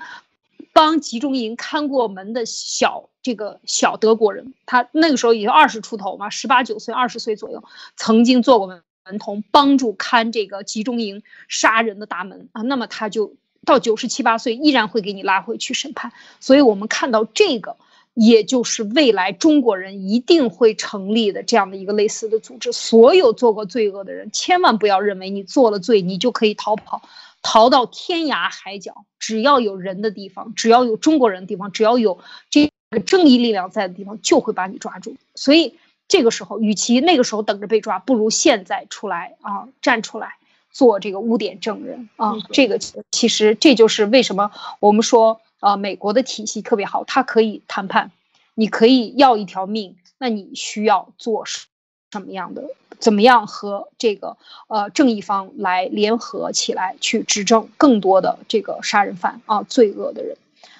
[0.72, 7.62] 帮集中营看过门的小这个小德国人，他那个时候也就二十出头嘛，十八九岁、二十岁左右，
[7.96, 8.82] 曾经做过门
[9.18, 12.62] 童，帮助看这个集中营杀人的大门啊。
[12.62, 16.12] 那么他就到九十七八岁，依然会给你拉回去审判。
[16.40, 17.76] 所以我们看到这个，
[18.14, 22.72] 也就是未来中国人一定会成立的这样的一个类似的组织。
[22.72, 27.02] 所有做过罪恶的人，千万不要认为你做了罪，你就可以逃跑。
[27.42, 32.18] 逃到天涯海角，只要有人的地方，只要有中国人的地方，只要有
[32.48, 35.16] 这个正义力量在的地方，就会把你抓住。
[35.34, 35.76] 所以
[36.08, 40.36] 这个时候，与其那个时候等着被抓，不如现在出来啊，站出来
[40.70, 42.34] 做这个污点证人啊。
[42.52, 42.78] 这个
[43.10, 48.12] 其实这就是为什么我们说啊，美国的体系特别好，它可以谈判，
[48.54, 51.66] 你可以要一条命，那你需要做什
[52.12, 52.62] 什么样的？
[53.02, 54.36] 怎么样和这个
[54.68, 60.36] 呃正义方来联合起来去指证更多的这个杀人犯啊罪恶的人？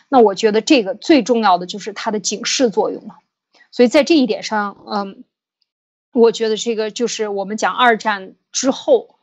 [0.08, 3.16] 那我觉得这个最重要的就是它的警示作用了。
[3.72, 5.24] 所以在这一点上，嗯，
[6.12, 9.16] 我觉得这个就是我们讲二战之后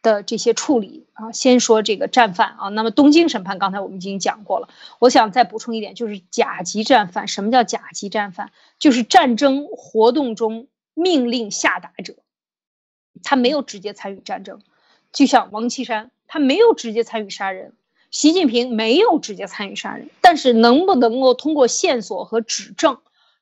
[0.00, 1.32] 的这些处理啊。
[1.32, 7.28] 先说这个战犯啊，那么东京审判刚才我们已经讲过了，我想再补充一点，就是甲级战犯。
[7.28, 8.50] 什么叫甲级战犯？
[8.78, 12.14] 就是战争活动中命令下达者，
[13.22, 14.60] 他没有直接参与战争，
[15.12, 17.72] 就像王岐山，他没有直接参与杀人。
[18.10, 22.98] 习近平没有直接参与杀人，但是能不能够通过线索和指证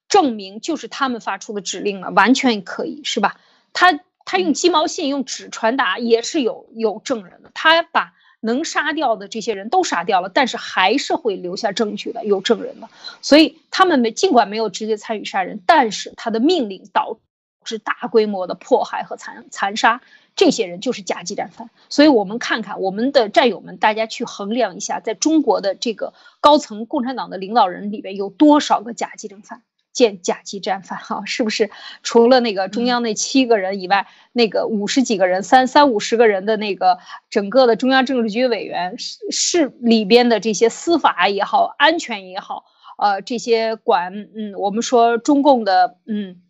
[0.09, 2.11] 证明就是他们发出的指令呢？
[2.11, 3.39] 完全可以，是吧？
[3.73, 7.51] 他他用鸡毛信、用纸传达也是有有证人的。
[7.53, 12.89] 他把能杀掉的这些人都杀掉了，但是还是会留下证据的，有证人的。
[13.21, 17.19] 所以他们没尽管没有直接参与杀人，但是他的命令导
[17.65, 20.01] 致大规模的迫害和残残杀。
[20.37, 29.63] 这些人就是甲级战犯，所以我们看看我们的战友们，大家去衡量一下，在中国的这个高层共产党的领导人里边有多少个甲级战犯，
[29.93, 31.71] 见甲级战犯哈，是不是？
[32.03, 36.99] 除了那个中央那七个人以外，那个五十几个人、三三五十个人的那个
[37.31, 42.65] 整个的中央政治局委员是是里边的这些司法也好、安全也好，
[42.99, 46.41] 呃，这些管嗯，我们说中共的嗯。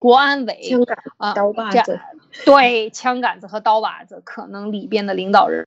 [0.00, 0.72] 国安委
[1.18, 2.00] 啊，刀把子，
[2.46, 5.66] 对，枪杆子和刀把子，可能里边的领导人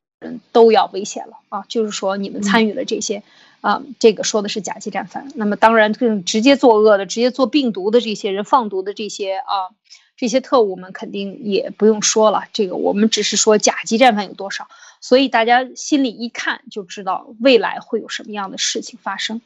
[0.51, 1.63] 都要危险了啊！
[1.69, 3.21] 就是说，你们参与了这些，
[3.61, 5.27] 啊，这个说的是甲级战犯。
[5.36, 9.69] 那么，当然更直接作恶的、直接做病毒的这些人、放毒的这些啊，
[10.17, 12.45] 这些特务们肯定也不用说了。
[12.53, 14.67] 这个我们只是说甲级战犯有多少，
[14.99, 19.41] 所以大家心里一看就知道未来会有什么样的事情发生。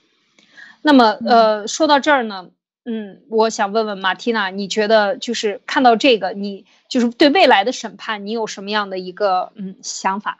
[0.82, 2.52] 那么，呃，说到这儿呢。
[2.90, 10.40] 嗯，我想问问马蒂娜，你觉得就是看到这个，你就是对未来的审判，你有什么样的一个嗯想法？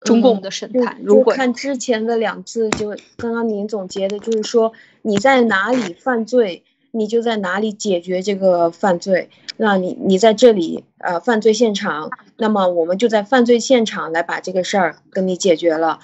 [0.00, 9.28] 中共的审判，如果看之前的两次，就刚刚您总结的，就是说你在哪里犯罪，你就在哪里解决这个犯罪。
[9.58, 16.00] 那你你在这里呃犯罪现场，那么我们就在犯罪现场来把这个事儿跟你解决了，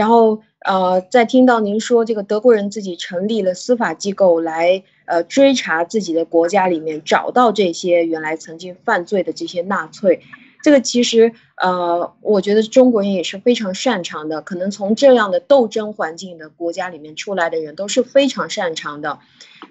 [0.00, 0.40] 然后。
[0.62, 10.20] 呃，在听到您说这个德国人自己成立了司法机构来呃追查自己的国家里面找到这些原来曾经犯罪的这些纳粹，
[10.62, 19.18] 这个其实呃，我觉得中国人也是非常擅长的，可能从这样的斗争环境的国家里面出来的人都是非常擅长的。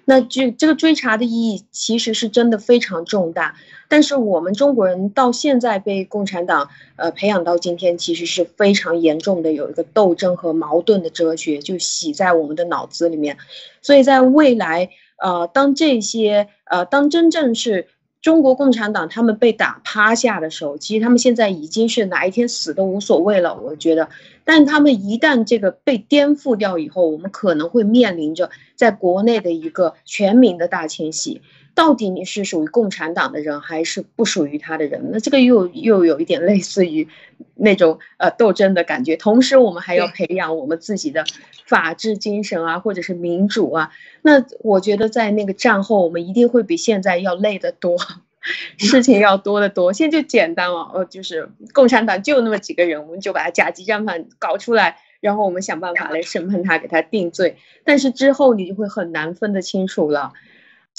[0.04, 3.56] 那这这个追查的意义其实是真的非常重大，
[3.88, 13.36] 但是我们中国人到现在被共产党呃培养到今天，其实是非常严重的有一个斗争和矛盾的哲学就洗在我们的脑子里面，
[13.82, 14.90] 所以在未来
[15.22, 17.86] 呃当这些呃当真正是。
[18.22, 24.10] 中国共产党他们被打趴下的时候，其实他们现在已经是哪一天死都无所谓了，我觉得。
[24.44, 31.40] 但他们一旦这个被颠覆掉以后，我们可能会面临着在国内的一个全民的大迁徙。
[31.74, 35.10] 到底你是属于共产党的人，还是不属于他的人？
[35.12, 37.08] 那这个又又有一点类似于
[37.54, 39.16] 那种呃斗争的感觉。
[39.16, 41.24] 同时，我们还要培养我们自己的
[41.66, 43.92] 法治精神啊，或者是民主啊。
[44.22, 47.96] 那我觉得在那个战后，我们一定会比现在要累得多，
[48.76, 49.92] 事情要多得多。
[49.92, 57.56] 现在就简单了，呃，就是共产党就那么几个人，我们就把他甲级战犯搞出来，然后我们想办法来审判他，给他定罪。
[57.84, 60.32] 但是之后你就会很难分得清楚了。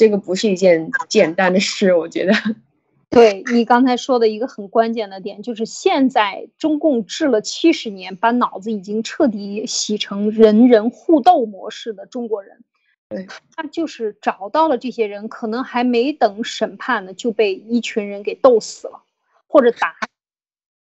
[0.02, 2.34] 这个不是一件简单的事，我觉得。
[3.12, 12.64] 对你刚才说的一个很关键的点，就是现在中共治了七十年，把脑子已经彻底洗成人人互斗模式的中国人，
[13.10, 19.04] 对，他就是找到了这些人，可能还没等审判呢，就被一群人给斗死了，
[19.46, 19.94] 或者打，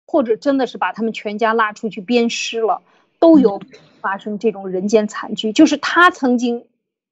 [0.07, 2.81] 或者真的是把他们全家拉出去鞭尸了，
[3.19, 3.61] 都有
[4.01, 5.53] 发生这种人间惨剧。
[5.53, 6.65] 就是他曾经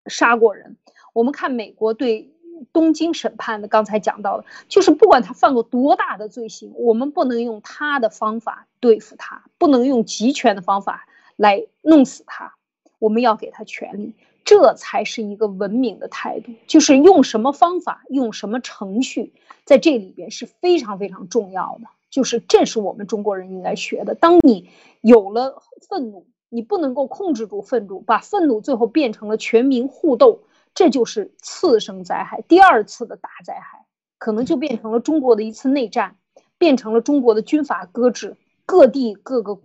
[0.06, 0.76] 杀过人。
[1.12, 2.30] 我们看美国对
[2.72, 11.06] 东京审判的，刚才讲到的，就是不管他犯过多大的罪行，我们不能用他的方法对付他，不能用集权的方法
[11.36, 12.54] 来弄死他，
[12.98, 16.52] 我们要给他权利，这才是一个文明的态度。
[16.66, 19.32] 就是用什么方法，用什么程序，
[19.64, 21.88] 在这里边是非常非常重要的。
[22.10, 24.14] 就是这是我们中国人应该学的。
[24.14, 24.68] 当你
[25.00, 30.40] 有了愤怒，你不能够控制住愤怒，把愤怒最后变成了全民互斗。
[30.74, 33.84] 这就是次生灾害，第二次的大灾害，
[34.18, 36.16] 可能就变成了中国的一次内战，
[36.56, 39.58] 变成了中国的军阀割据，各地各个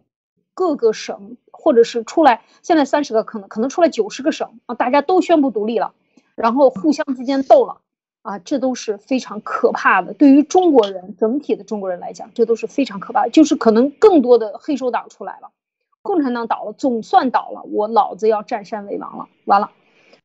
[0.54, 5.94] 各个省，或者是出来，现在三十个可能可能出来九十个省啊，大家都宣布独立了，
[6.36, 7.82] 然后互相之间斗了
[8.22, 10.14] 啊，这都是非常可怕的。
[10.14, 15.50] 对于中国人整体的中国人来讲，这都是非常可怕的，就是可能更多的黑手党出来了，
[16.02, 19.72] 共产党倒了，总算倒了，我老子要占山为王了，完了，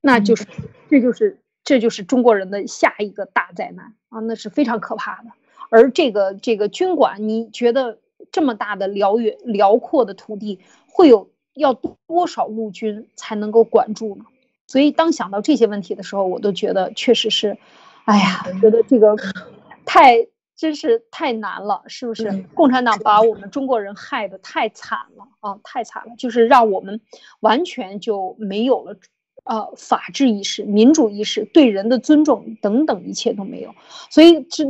[0.00, 0.46] 那就是，
[0.88, 5.30] 这就是，这就是中国人的下一个大灾难啊，那是非常可怕的。
[5.70, 7.98] 而这个这个军管，你觉得
[8.32, 14.24] 这么大的辽远辽阔的土地，会有要多少陆军才能够管住呢？
[14.66, 17.58] 所以当想到这些问题的时候，我都觉得确实是，
[18.04, 19.16] 哎呀，觉得这个
[19.84, 20.26] 太
[20.56, 22.44] 真是太难了，是不是？
[22.54, 27.00] 共产党把我们中国人害得太惨了啊，太惨了，就是让我们
[27.40, 28.96] 完全就没有了，
[29.44, 33.74] 呃，法治意识、民主意识、对人的尊重等等，一切都没有。
[34.10, 34.64] 所以这。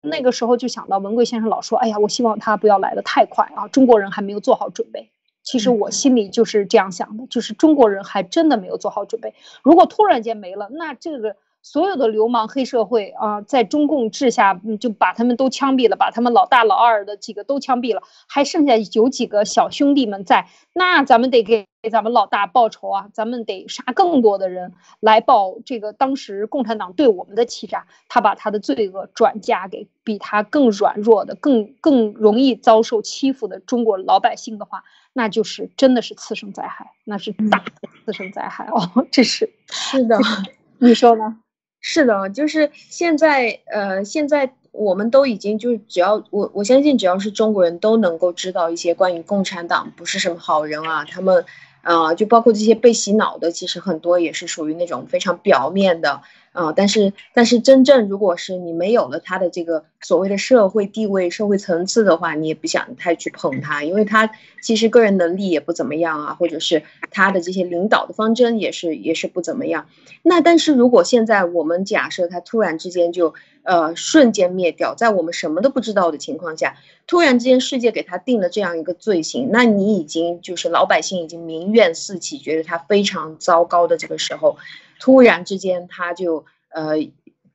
[0.00, 5.10] 那个时候就想到文贵先生老说：“哎呀，我希望他不要来的太快啊，中国人还没有做好准备。”
[5.42, 9.34] 其实我心里就是这样想的，就是中国人还真的没有做好准备。
[9.60, 11.34] 如果突然间没了，那这个。
[11.62, 23.08] 所有的流氓黑社会啊，在中共治下，就把他们都枪毙了，把他们老大老二的几个都枪毙了，还剩下有几个小兄弟们在，那咱们得给咱们老大报仇啊！
[23.12, 27.86] 咱们得杀更多的人来报这个当时共产党对我们的欺诈。
[28.08, 39.06] 他把他的罪恶转嫁给比他更软弱的、更更容易遭受欺负的中国老百姓的话，那就是真的是次生灾害，那是大的次生灾害哦！
[39.12, 40.18] 这是是的，
[40.78, 41.38] 你说呢？
[41.80, 51.44] 是的，就是现在，呃，现在我们都已经就是只要我我相信，只要是中国人都能够知道一些关于共产党不是什么好人啊，他们，
[51.82, 56.22] 呃，就包括这些被洗脑的，其实很多也是属于那种非常表面的。
[56.52, 64.30] 啊，但是但是真正如果是你没有了他的这个所谓的社会地位、社会层次的话，你也不想太去捧他，因为他
[64.62, 69.88] 其实个人能力也不怎么样啊，或者是他的这些领导的方针也是也是不怎么样。
[70.22, 76.76] 那但是如果现在我们假设他突然之间就呃瞬间灭掉，在我们什么都不知道的情况下，
[77.06, 84.56] 突然之间世界给他定了这样一个罪行，那你已经就是老百姓已经民怨四起，觉得他非常糟糕的这个时候。
[85.00, 86.96] 突然之间，他就呃，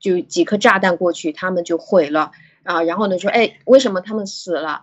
[0.03, 2.31] 就几颗炸弹过去，他们就毁了
[2.63, 2.83] 啊。
[2.83, 4.81] 然后呢，说哎，为什么他们死了？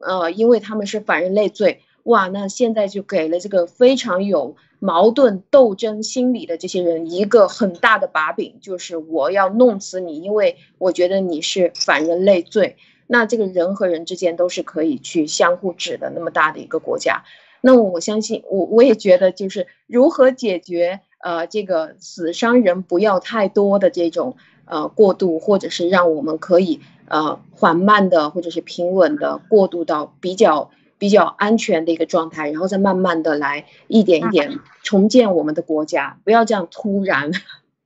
[0.00, 1.82] 呃，因为他们是反人类罪。
[2.04, 12.76] 哇，那现在就给了这个非常有矛盾斗争心理的这些人一个很大的把柄，就是我要弄死你，因为我觉得你是反人类罪。
[13.06, 17.24] 那这个人和人之间都是可以去相互指的，那么大的一个国家，
[17.60, 21.00] 那我相信，我我也觉得就是如何解决。
[21.24, 37.30] 呃，这个死伤人不要太多的这种呃过渡，或者是让我们可以呃缓慢的或者是平稳的过渡到比较比较安全的一个状态，然后再慢慢的来一点一点重建我们的国家，不要这样突然。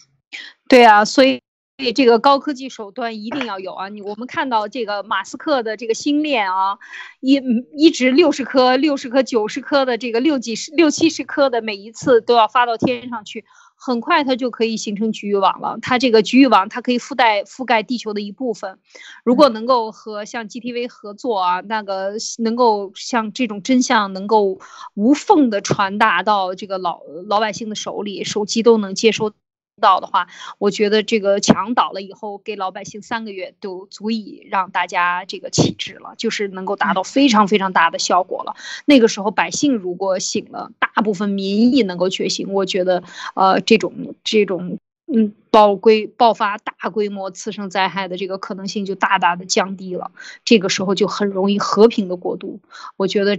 [0.69, 1.41] 对啊，所以。
[1.79, 3.91] 所以这个高科技手段一定要有啊！
[3.91, 6.79] 你我们看到这个马斯克的这个星链啊，
[7.21, 7.39] 一
[7.77, 13.45] 一直六十颗、六十颗、九十颗的这个六几十、六七十颗的，每一次都要发到天上去，
[13.77, 15.79] 很快它就可以形成局域网了。
[15.83, 18.79] 它这个局域网，它可以覆盖覆盖地球的一部分。
[19.23, 24.59] 如果能够和像 GTV 合作啊，那个能够像这种真相能够
[24.95, 29.33] 无缝的传达到这个老老百姓的手里，手机都能接收。
[29.81, 30.27] 到的话，
[30.59, 38.57] 我觉得这个墙倒了以后，给老百姓三个月都足以让大家这个起止了，就是能够达到非常非常大的效果了。
[38.87, 43.03] 那个时候百姓如果醒了，大部分民意能够觉醒，我觉得
[43.35, 44.79] 呃这种这种
[45.13, 50.11] 嗯爆规爆发大规模次生灾害的这个可能性就大大的降低了。
[50.45, 52.61] 这个时候就很容易和平的过渡。
[52.97, 53.39] 我觉得。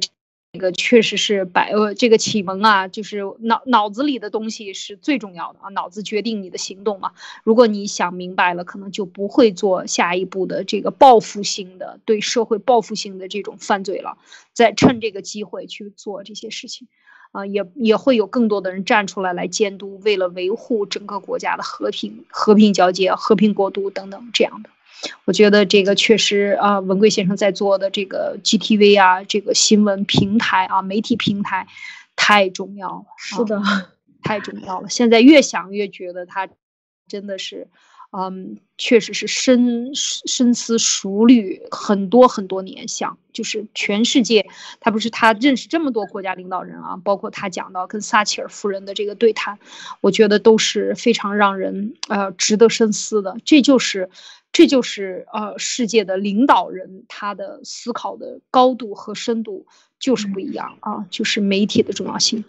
[0.54, 7.12] 这个确实是百呃，这个启蒙啊，就是脑脑子里的东西是最重要的啊，脑子决定你的行动嘛。
[7.44, 14.18] 如果你想明白了，可能就不会做下一步的这个报复性的对社会报复性的这种犯罪了。
[14.54, 16.88] 再趁这个机会去做这些事情，
[17.34, 24.70] 啊，也也会有更多的人站出来来监督，为了维护整个国家的和平、和平交接、和平过渡等等这样的。
[25.26, 31.68] 我觉得这个确实啊，文贵先生在做的这个 GTV 啊，这个新闻平台啊，媒体平台
[32.16, 33.06] 太重要了。
[33.18, 33.62] 是的，
[34.24, 34.90] 太重要了。
[34.90, 36.50] 现在越想越觉得他
[37.08, 37.68] 真的是，
[38.12, 44.48] 嗯，确实是深深思熟虑很多很多年，想就是全世界，
[44.80, 49.60] 他不是他认识这么多国家领导人啊，包括他讲到跟撒切尔夫人的这个对谈，
[50.02, 53.38] 我觉得都是非常让人呃值得深思的。
[53.46, 54.10] 这就是。
[54.58, 59.68] 这就是呃，世界的领导人他的思考的高度和深度
[60.00, 62.44] 就是不一样啊，就是媒体的重要性，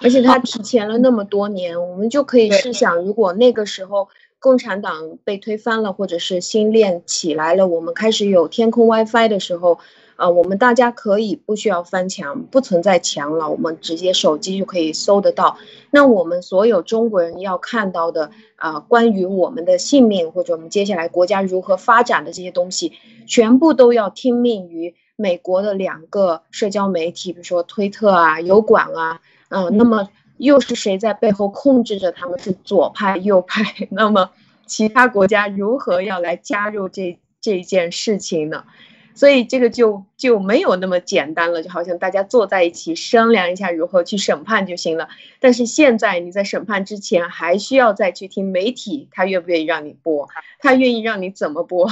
[0.00, 9.78] 而且他提前了那么多年，我们就可以试想，如果那个时候共产党被推翻了，或者是新链起来了，我们开始有天空 WiFi 的时候，
[10.16, 15.58] 啊，我们大家可以不需要翻墙，不存在墙了，我们直接手机就可以搜得到。
[15.90, 22.92] 那我们所有中国人要看到的啊，关于我们的性命或者我们接下来国家如何发展的这些东西，
[23.26, 32.38] 全部都要听命于美国的两个社交媒体，比如说推特啊、油管啊，嗯，那么又是谁在背后控制着他们？
[32.38, 33.88] 是左派、右派？
[33.90, 34.30] 那么
[34.66, 38.64] 其他国家如何要来加入这这件事情呢？
[39.14, 45.08] 所以这个就就没有那么简单了，就好像大家坐在一起商量一下如何去审判就行了。
[45.38, 51.88] 但是现在你在审判之前，还需要再去听媒体他愿不愿意让你播，他愿意让你怎么播？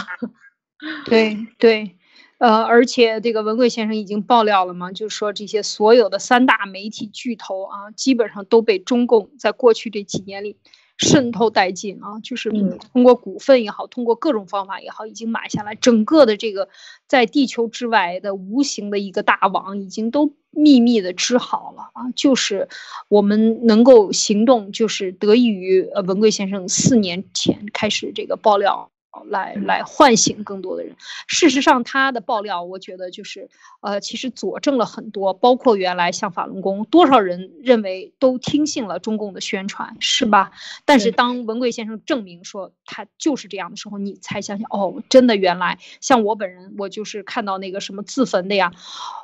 [1.06, 1.96] 对对，
[2.38, 10.56] 呃，而且这个文贵先生已经爆料了嘛，就是说这些所有的三大媒体巨头啊，基本上都被中共在过去这几年里。
[10.98, 12.50] 渗透殆尽啊，就是
[12.92, 16.68] 通过股份也好，通过各种方法也好，已经买下来整个的这个
[17.08, 22.10] 在地球之外的无形的一个大网，已经都秘密的织好了啊。
[22.14, 22.68] 就是
[23.08, 28.90] 我们能够行动，就是得益于呃文贵先生四年前开始这个爆料。
[29.26, 30.96] 来来唤醒更多的人。
[31.26, 33.48] 事实上，他的爆料，我觉得就是，
[33.80, 40.50] 呃，其实佐证了很多，包括原来像法轮功，多少人认为都听信了中共的宣传，是吧？
[40.84, 48.72] 但是当文贵先生证明说他就是这样的时候，你才想想，哦，真的，原来像我本人，我就是看到那个什么自焚的呀，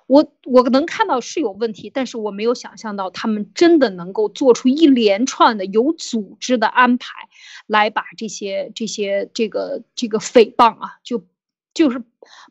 [0.06, 7.08] 我我能看到是有问题，但是我没有想象到他们真的能够做出一连串的有组织的安排。
[7.66, 11.24] 来把这些这些这个这个诽谤啊，就
[11.74, 12.02] 就是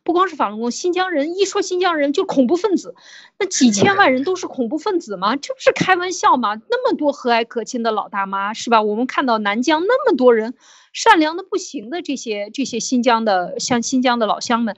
[0.04, 2.96] 不光是法轮功，新疆人一说新疆人就恐怖分子，
[3.38, 5.36] 那几千万人都是恐怖分子吗？
[5.36, 6.56] 这不是开玩笑吗？
[6.56, 8.82] 那么多和蔼可亲的老大妈是吧？
[8.82, 10.54] 我们看到南疆那么多人
[10.94, 14.78] 善良的不行的这些这些新疆的像新疆的老乡们，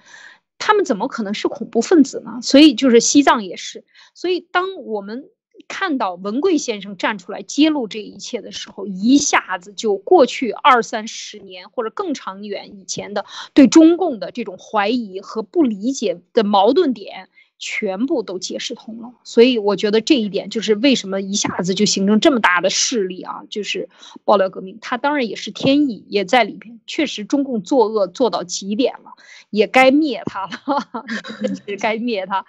[0.58, 2.40] 他们怎么可能是恐怖分子呢？
[2.42, 3.84] 所以就是西藏也是，
[4.14, 5.30] 所以当我们。
[5.70, 17.30] 看到文贵先生站出来揭露这一切的时候，一下子就过去二三十年或者更长远以前的对中共的这种怀疑和不理解的矛盾点。
[17.60, 23.90] 全部都解释通了，所以我觉得这一点就是为什么一下子就形成这么大的势力啊，就是
[24.24, 26.80] 爆料革命，它当然也是天意，也在里边。
[26.88, 29.12] 确实，中共作恶做到极点了，
[29.50, 31.06] 也该灭他了，
[31.68, 32.46] 是该灭他。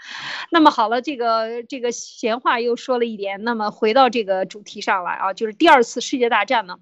[0.51, 6.79] 那么好了，这个这个闲话又说了一点，那么回到这个主题上来啊，就是第二次世界大战呢，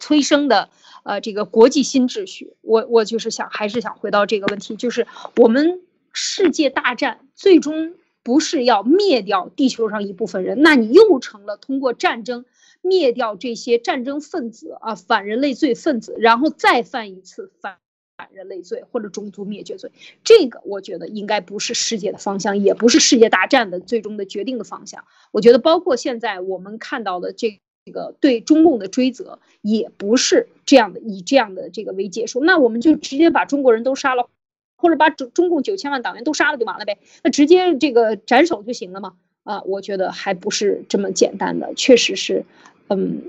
[0.00, 0.70] 催生的
[1.04, 5.06] 呃这个国际新秩序，我我就是想还是想回到这个问题，就是
[5.36, 5.82] 我们。
[6.12, 12.44] 世界大战最终不是要灭掉地球上一部分人，那你又成了通过战争
[12.80, 17.78] 灭掉这些战争分子啊，反人类罪分子，然后再犯一次反
[18.30, 19.90] 人类罪或者种族灭绝罪。
[20.22, 25.04] 这个我觉得应该不是世界的方向，也不是世界大战的最终的决定的方向。
[25.32, 27.58] 我觉得包括现在我们看到的这
[27.92, 32.44] 个对中共的追责，也不是这样的，以这样的这个为结束。
[32.44, 34.28] 那我们就直接把中国人都杀了。
[34.82, 36.98] 或者把中中共九千万党员都杀了就完了呗？
[37.22, 39.14] 那直接这个斩首就行了嘛？
[39.44, 42.44] 啊，我觉得还不是这么简单的，确实是，
[42.88, 43.22] 嗯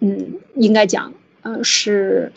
[0.00, 2.32] 嗯，应该讲，嗯，是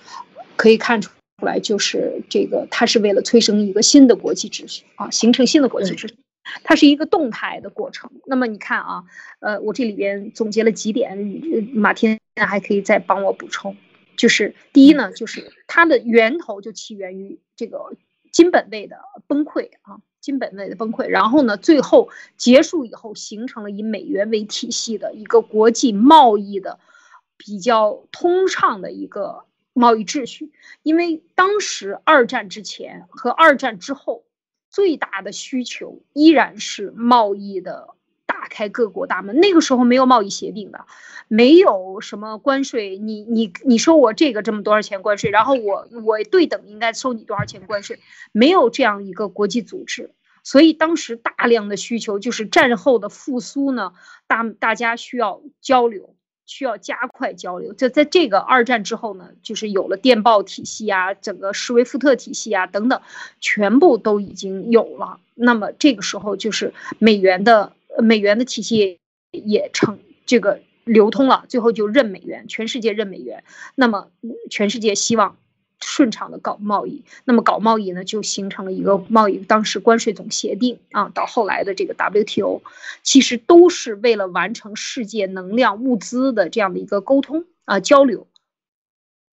[0.56, 1.12] 可以看出
[1.42, 6.16] 来，就是这个它是为了催生一个新的国际秩序啊，形成新的国际秩序，
[6.64, 8.12] 它是一个动态的过程。
[8.26, 9.04] 那么你看啊，
[9.40, 11.18] 呃，我这里边总结了几点，
[11.74, 13.76] 马天还可以再帮我补充，
[14.18, 17.92] 就是第一呢，就是它的源头就起源于这个。
[18.34, 26.80] 金本位的崩溃啊，金本位的崩溃，然后呢，最后结束以后，形成了以美元为体系的一个国际贸易的
[27.38, 30.52] 比较通畅的一个贸易秩序。
[30.82, 34.26] 因为当时二战之前和二战之后，
[34.70, 37.90] 最大的需求依然是贸易的。
[38.44, 40.86] 打开各国大门，那个时候没有贸易协定的，
[41.30, 48.00] 没有什么关税，你你你收我这个这么多少钱关税，然后我我对等应该收你多少钱关税，
[48.34, 50.12] 没有这样一个国际组织，
[50.44, 53.94] 所以当时大量的需求就是战后的复苏呢，
[54.28, 56.14] 大大家需要交流，
[56.46, 63.02] 需要加快交流，就在这个二战之后呢，就是有了电报体系啊，整个施威夫特体系啊等等，
[63.40, 67.72] 全部都已经有了，那么这个时候就是美元的。
[68.02, 69.00] 美元的体系
[69.32, 73.44] 也成这个流通了，最后就认美元，全世界认美元。
[73.76, 74.10] 那么
[74.50, 75.38] 全世界希望
[75.80, 82.62] 顺畅的搞贸易，那么搞贸易呢，就形成了一个贸易当时关税总协定啊，到后来的这个 WTO，
[83.02, 88.28] 其实都是为了完成世界能量物资的这样的一个沟通啊交流。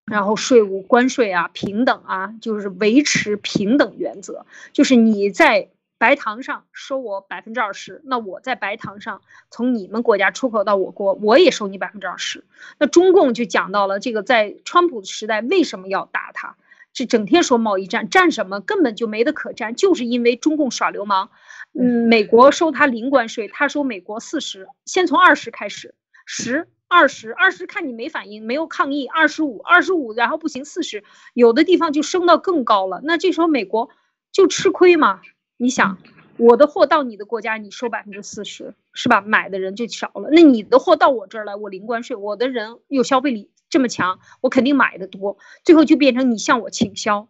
[0.10, 5.68] 然后税务、关税啊，平等啊，就是维持平等原则，就是你在
[5.98, 12.44] 白糖上收我百分之二十，那我在白糖上从你们国家出口到我国，我也收你百分之二十。
[12.80, 16.56] 那中共就讲到了这个，在川普时代为什么要打他？
[16.94, 18.60] 这整天说贸易战，战什么？
[18.62, 21.30] 根本就没得可战，就是因为中共耍流氓。
[21.74, 25.94] 嗯，美国收他零关税，他收美国四十，先从二十开始，
[26.26, 26.68] 十。
[26.90, 29.08] 二十二十，看你没反应，没有抗议。
[29.08, 33.02] 二十五，二十五，然后不行，四十，有的地方就升到更高了。
[33.04, 33.90] 那这时候美国
[34.32, 35.20] 就吃亏嘛？
[35.60, 35.98] 你想，
[36.38, 39.22] 我的货到你的国家，你收百分之四十，是吧？
[39.22, 40.30] 买的人就少了。
[40.32, 45.40] 那你的货到我这儿来，我零关税，我的人又消费力这么强，我肯定买的多。
[45.64, 47.28] 最后就变成你向我倾销，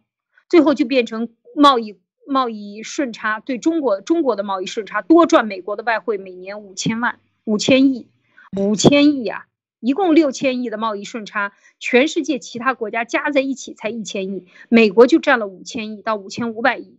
[0.50, 8.08] 最后就变成贸易贸易顺差，对中国中国的贸易顺差多赚美国的外汇，每年五千万五千亿，
[8.58, 9.46] 五千亿呀！
[9.80, 16.98] 一共六千亿的贸易顺差，全世界其他国家加在一起才一千亿，美国就占了五千亿到五千五百亿。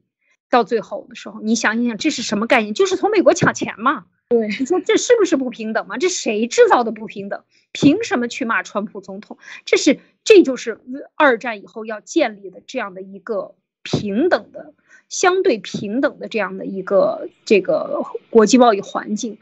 [0.49, 2.73] 到最后的时候，你想一想，这是什么概念？
[2.73, 4.05] 就是从美国抢钱嘛。
[4.29, 5.97] 对，你说这是不是不平等嘛？
[5.97, 7.43] 这谁制造的不平等？
[7.71, 9.37] 凭什么去骂川普总统？
[9.65, 10.81] 这是，这就是
[11.15, 14.73] 二战以后要建立的这样的一个平等的、
[15.07, 19.37] 相对平等的这样的一个这个国际贸易环境。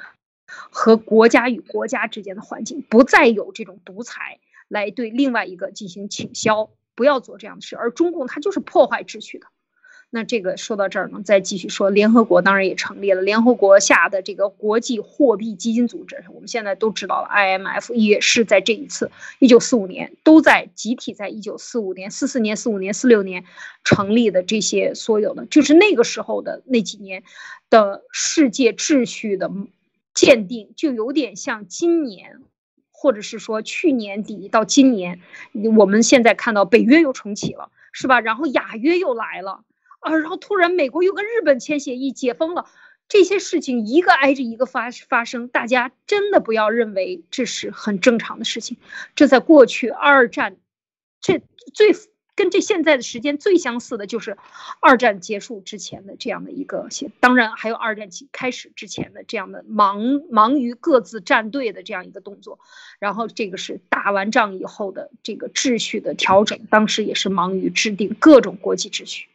[0.70, 4.40] 和国家与国家之间的环境不再有这种独裁
[4.70, 7.76] 来对另外一个进行倾销，不要做这样的事。
[7.76, 9.48] 而中共它就是破坏秩序的。
[10.10, 23.44] 那这个说到这儿呢，再继续说，联合国当然也成立了，联合国下的这个国际货币基金组织，我们现在都知道了，IMF 也是在这一次一九四五年都在集体在一九四五年、四四年、四五年、四六年
[23.84, 27.24] 成立的这些所有的，就是那个时候的那几年
[27.70, 29.52] 的世界秩序的。
[30.14, 32.40] 鉴定就有点像今年，
[32.90, 35.20] 或者是说去年底到今年，
[35.78, 38.20] 我们现在看到北约又重启了，是吧？
[38.20, 39.64] 然后亚约又来了
[40.08, 42.66] 啊，然后突然美国又跟日本签协议解封了，
[43.08, 48.78] 这些事情一个挨着一个发发生，大家真的不要认为这是很正常的事情，
[49.16, 50.58] 这在过去二战，
[51.22, 51.42] 这
[51.74, 51.96] 最。
[52.38, 54.38] 跟这现在的时间最相似的就是
[54.80, 56.88] 二战结束之前的这样的一个，
[57.20, 62.60] 当然还有二战起开始之前的这样的忙忙于各自站队的这样一个动作，
[63.00, 69.26] 然后这个是打完仗以后的这个秩序的调整，当时也是忙于制定各种国际秩序。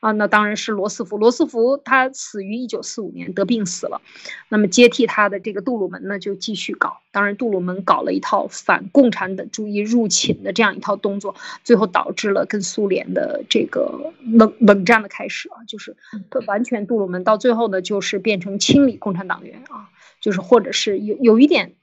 [0.00, 1.16] 啊，那当然是罗斯福。
[1.18, 4.00] 罗斯福他死于一九四五年，得病死了。
[4.48, 7.00] 那么接替他的这个杜鲁门呢，就继续搞。
[7.12, 11.34] 当然，杜鲁门搞了一套反共产的主义入侵的这样一套动作，
[11.64, 15.96] 最后导致了跟苏联的这个冷冷战的开始啊，就是
[16.46, 19.90] 完全杜鲁门到最后呢，就是变成清理共产党员啊，
[20.20, 21.74] 就是或者是有有一点。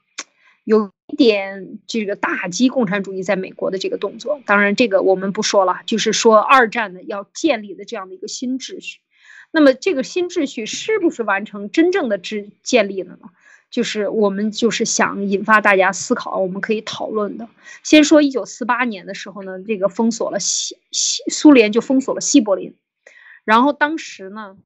[0.64, 9.00] 有一点这个打击共产主义在美国的这个动作，当然这个我们不说了，就是说二战呢要建立的这样的一个新秩序，
[9.50, 13.30] 那么这个新秩序是不是完成真正的制建立了呢？
[13.70, 17.48] 就是我们就是想引发大家思考，我们可以讨论的。
[17.82, 22.74] 先说一九四八年的时候呢，这个封锁了西西苏联就封锁了西柏林，
[23.44, 24.56] 然后当时呢。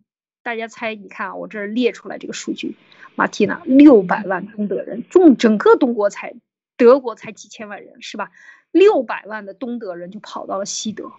[0.45, 2.75] 大家猜，你看啊，我这儿列出来这个数据，
[3.15, 6.35] 马蒂娜六百万东德人，中整个东国才
[6.77, 8.31] 德国才几千万人是吧？
[8.71, 11.13] 六百万的东德人就跑到了西德，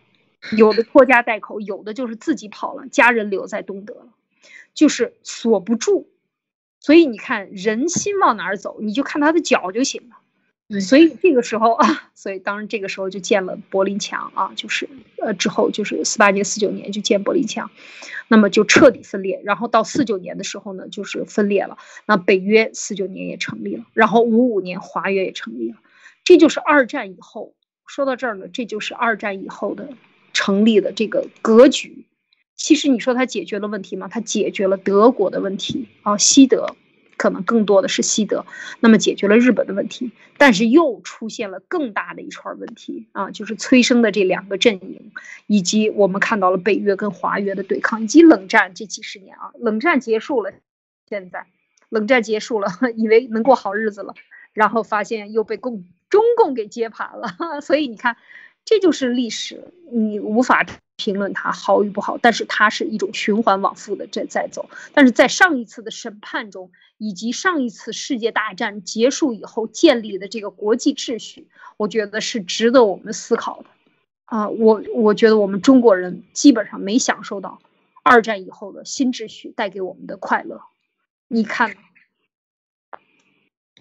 [0.58, 4.08] 有的拖家带口，有的就是自己跑了，家人留在东德了，
[4.74, 6.10] 就是锁不住。
[6.80, 10.18] 所以你看人心往哪儿走，你就看他的脚就行了。
[10.80, 14.90] 所以这个时候啊， 所以当然这个时候就建了柏林墙啊，就是
[15.22, 17.70] 呃之后就是四八年、四九年就建柏林墙，
[18.28, 19.42] 那么就彻底分裂。
[19.44, 21.78] 然后到四九年的时候呢，就是分裂了。
[22.08, 25.78] 那北约四九年也成立了，然后五五年华约也成立了。
[26.24, 27.54] 这就是二战以后
[27.86, 29.90] 说到这儿呢，这就是二战以后的
[30.32, 32.06] 成立的这个格局。
[32.56, 34.08] 其实你说它解决了问题吗？
[34.08, 36.76] 它解决了德国的问题啊，西德。
[37.24, 38.46] 可能更多的是西德，
[38.82, 45.14] 那么解决了日本的问题，但是又出现了更大的一串问题啊，就是催生的这两个阵营，
[45.48, 50.52] 以及我们看到了北约跟华约的对抗，以及冷战这几十年啊，冷战结束了，
[51.08, 51.46] 现在
[51.88, 52.68] 冷战结束了，
[52.98, 54.14] 以为能过好日子了，
[54.52, 58.18] 然后发现又被共中共给接盘了， 所以你看，
[58.66, 60.66] 这就是历史，你无法。
[60.96, 64.70] 评论它好与不好，但是它是一种循环往复的在在走。
[64.94, 73.66] 但是在上一次的审判中，以及上一次世界大战结束以后建立的这个国际秩序，我觉得是值得我们思考的。
[74.26, 77.62] 啊，我我觉得我们中国人基本上没享受到
[78.04, 80.62] 二战以后的新秩序带给我们的快乐。
[81.28, 81.76] 你看。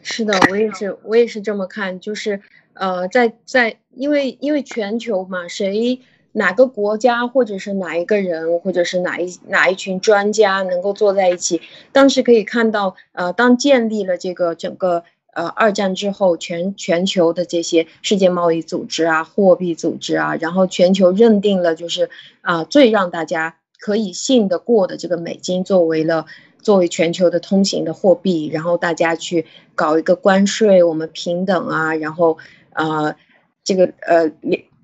[0.05, 2.43] 是的，我也是，我也是这么看，就是
[2.73, 6.01] 呃，在在，因为因为全球嘛，谁
[6.33, 11.61] 哪个国家或者是哪一个人或者是哪一哪一群专家能够坐在一起，
[11.93, 15.05] 当时可以看到，呃，当建立了这个整个
[15.35, 22.11] 呃二战之后，全全球的这些世界贸易组织啊、货币组织啊，然后全球认定了就是
[22.41, 26.27] 啊最让大家可以信得过的这个美金作为了。
[26.63, 32.39] 作为全球的通行的货币，然后大家去搞一个关税，我们平等啊，然后
[32.75, 33.17] 呃，
[33.65, 34.31] 这个呃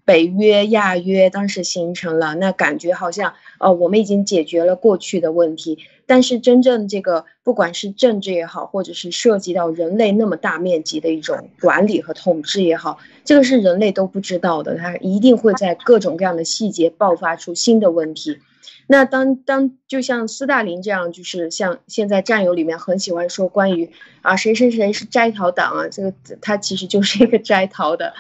[0.09, 18.39] 北约、亚约当时形成了，那感觉好像呃我们已经解决了过去的问题，但是真正这个不管是政治也好，或者是涉及到人类那么大面积的一种管理和统治也好，这个是人类都不知道的，它一定会在各种各样的细节爆发出新的问题。
[18.87, 23.91] 那当当就像斯大林这样，就是像现在战友里面很喜欢说关于
[24.23, 28.15] 啊谁谁谁是摘桃党啊，这个他其实就是一个摘桃的，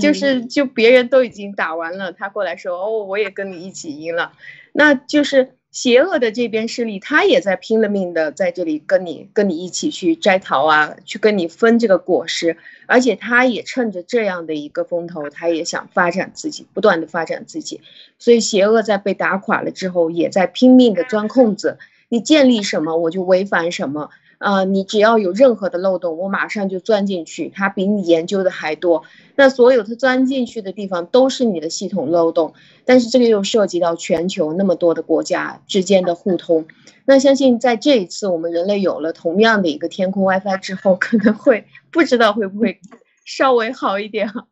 [0.00, 4.32] 就是就别人都已经打完了，他过来说哦我也跟你一起赢了，
[4.72, 5.50] 那就是。
[5.72, 12.56] 邪恶的这边势力，他也在拼了命的在这里跟你跟你一起去摘桃啊，去跟你分这个果实，
[12.86, 17.82] 而且他也趁着这样的一个风头，他也想发展自己，不断的发展自己。
[18.18, 21.76] 所以邪恶在被打垮了之后，也在拼命的钻空子。
[22.08, 24.08] 你建立什么，我就违反什么。
[24.38, 27.48] 啊，你只要有任何的漏洞，我马上就钻进去。
[27.48, 29.02] 它比你研究的还多，
[29.34, 32.54] 那所有它钻进去的地方都是你的系统漏洞。
[32.84, 36.66] 但是这个又涉及到全球那么多的国家之间的互通。
[37.04, 42.80] 那相信在这一次我们人类有了同样的一个天空 WiFi 之后，可能会不知道会不会
[43.24, 44.46] 稍微好一点哈。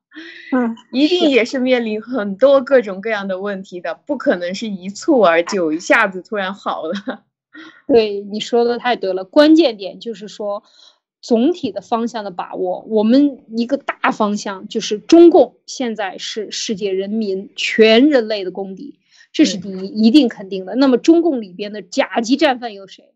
[0.52, 7.22] 嗯， 一定也是面临很多各种各样的问题的，不可能是一蹴而就，一下子突然好了。
[7.86, 10.62] 对你说的太对了，关键点就是说，
[11.20, 12.84] 总体的方向的把握。
[12.88, 18.98] 我们一个大方向就是中共现在是世界人民全人类的公敌，
[19.32, 20.74] 这是第一，一定肯定的。
[20.74, 23.12] 那么中共里边的甲级战犯有谁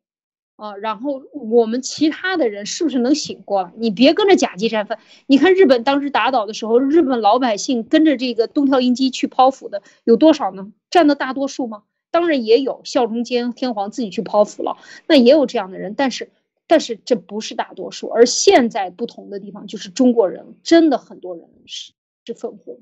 [0.57, 0.76] 啊？
[0.76, 3.72] 然后我们其他的人是不是能醒过来？
[3.76, 4.99] 你别跟着甲级战犯。
[5.26, 10.72] 你看日本当时打倒的时候，日本老百姓跟着这个东条英机去剖腹的有多少呢？
[10.91, 11.82] 占的大多数吗？
[12.19, 16.33] 当然也有效忠天天皇自己去剖腹了，那也有这样的人，但是，
[16.66, 18.09] 但是这不是大多数。
[18.09, 21.93] 而现在不同的地方就是中国人真的很多人是
[22.27, 22.81] 是粉红，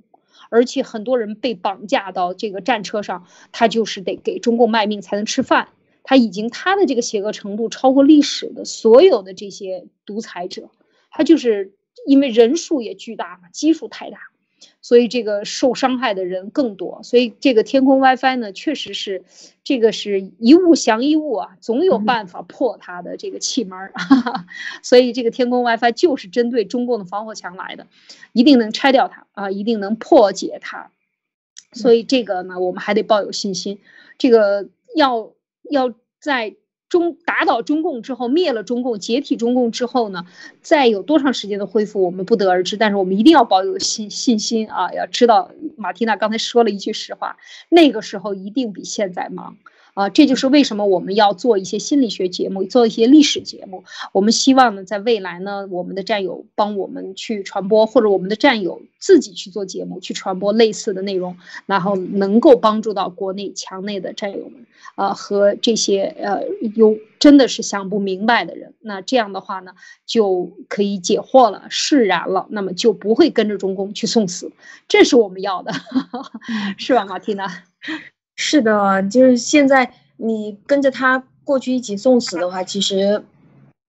[0.49, 5.68] 而且很多人被绑架到这个战车上，他就是得给中共卖命才能吃饭。
[6.03, 10.70] 他已经他的这个邪恶程度超过历史的所有的这些独裁者，
[11.11, 11.74] 他就是
[12.07, 14.16] 因为人数也巨大嘛，基数太大。
[14.80, 19.24] 所以这个受伤害的人更多，所以这个天空 WiFi 呢，确实是
[19.64, 23.92] 这个是一物降一物啊，总有办法破它的这个气门儿。
[24.82, 27.86] 所以这个天空 WiFi 就是针对中共的防火墙来的，
[28.32, 30.90] 一定能拆掉它啊，一定能破解它。
[31.72, 33.80] 所以这个呢，我们还得抱有信心，
[34.18, 35.32] 这个要
[35.70, 36.57] 要在。
[36.89, 40.24] 中打倒中共之后，灭了中共，解体中共之后呢，
[40.62, 42.76] 再有多长时间的恢复，我们不得而知。
[42.76, 44.93] 但是我们一定要保有信信心啊！
[44.93, 47.37] 要知道，马蒂娜刚才说了一句实话，
[47.68, 49.57] 那个时候一定比现在忙。
[49.97, 53.82] 啊，这就是为什么我们要做一些心理学节目，做一些历史节目。
[54.12, 64.66] 我们希望呢，在未来呢，我们的战友帮我们去传播，或者我们的战友自己去做节目，去传播类似的内容，然后能够帮助到国内墙内的战友们，
[64.97, 66.42] 啊，和这些呃
[66.74, 68.74] 有真的是想不明白的人。
[68.80, 69.72] 那这样的话呢，
[70.05, 74.53] 就可以解惑了，释然了，那么就不会跟着中共去送死。
[74.88, 75.72] 这是我们要的，
[76.76, 77.64] 是吧，马蒂娜？
[78.37, 83.25] 是的，就是现在你跟着他过去一起送死的话，其实，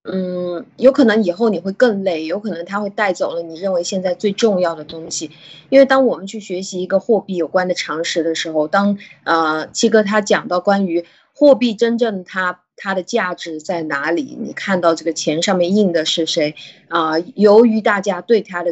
[0.03, 5.31] 嗯，有可能以后你会更累，有可能他会带走了你认为现在最重要的东西。
[5.69, 11.05] 因为当我们去学习一个货币有关的常识的时候，当呃七哥他讲到关于
[11.35, 16.55] 货币真正它它的价值在哪里，你看到这个钱上面印的是谁
[16.87, 17.19] 啊？
[17.35, 18.65] 由于大家对它的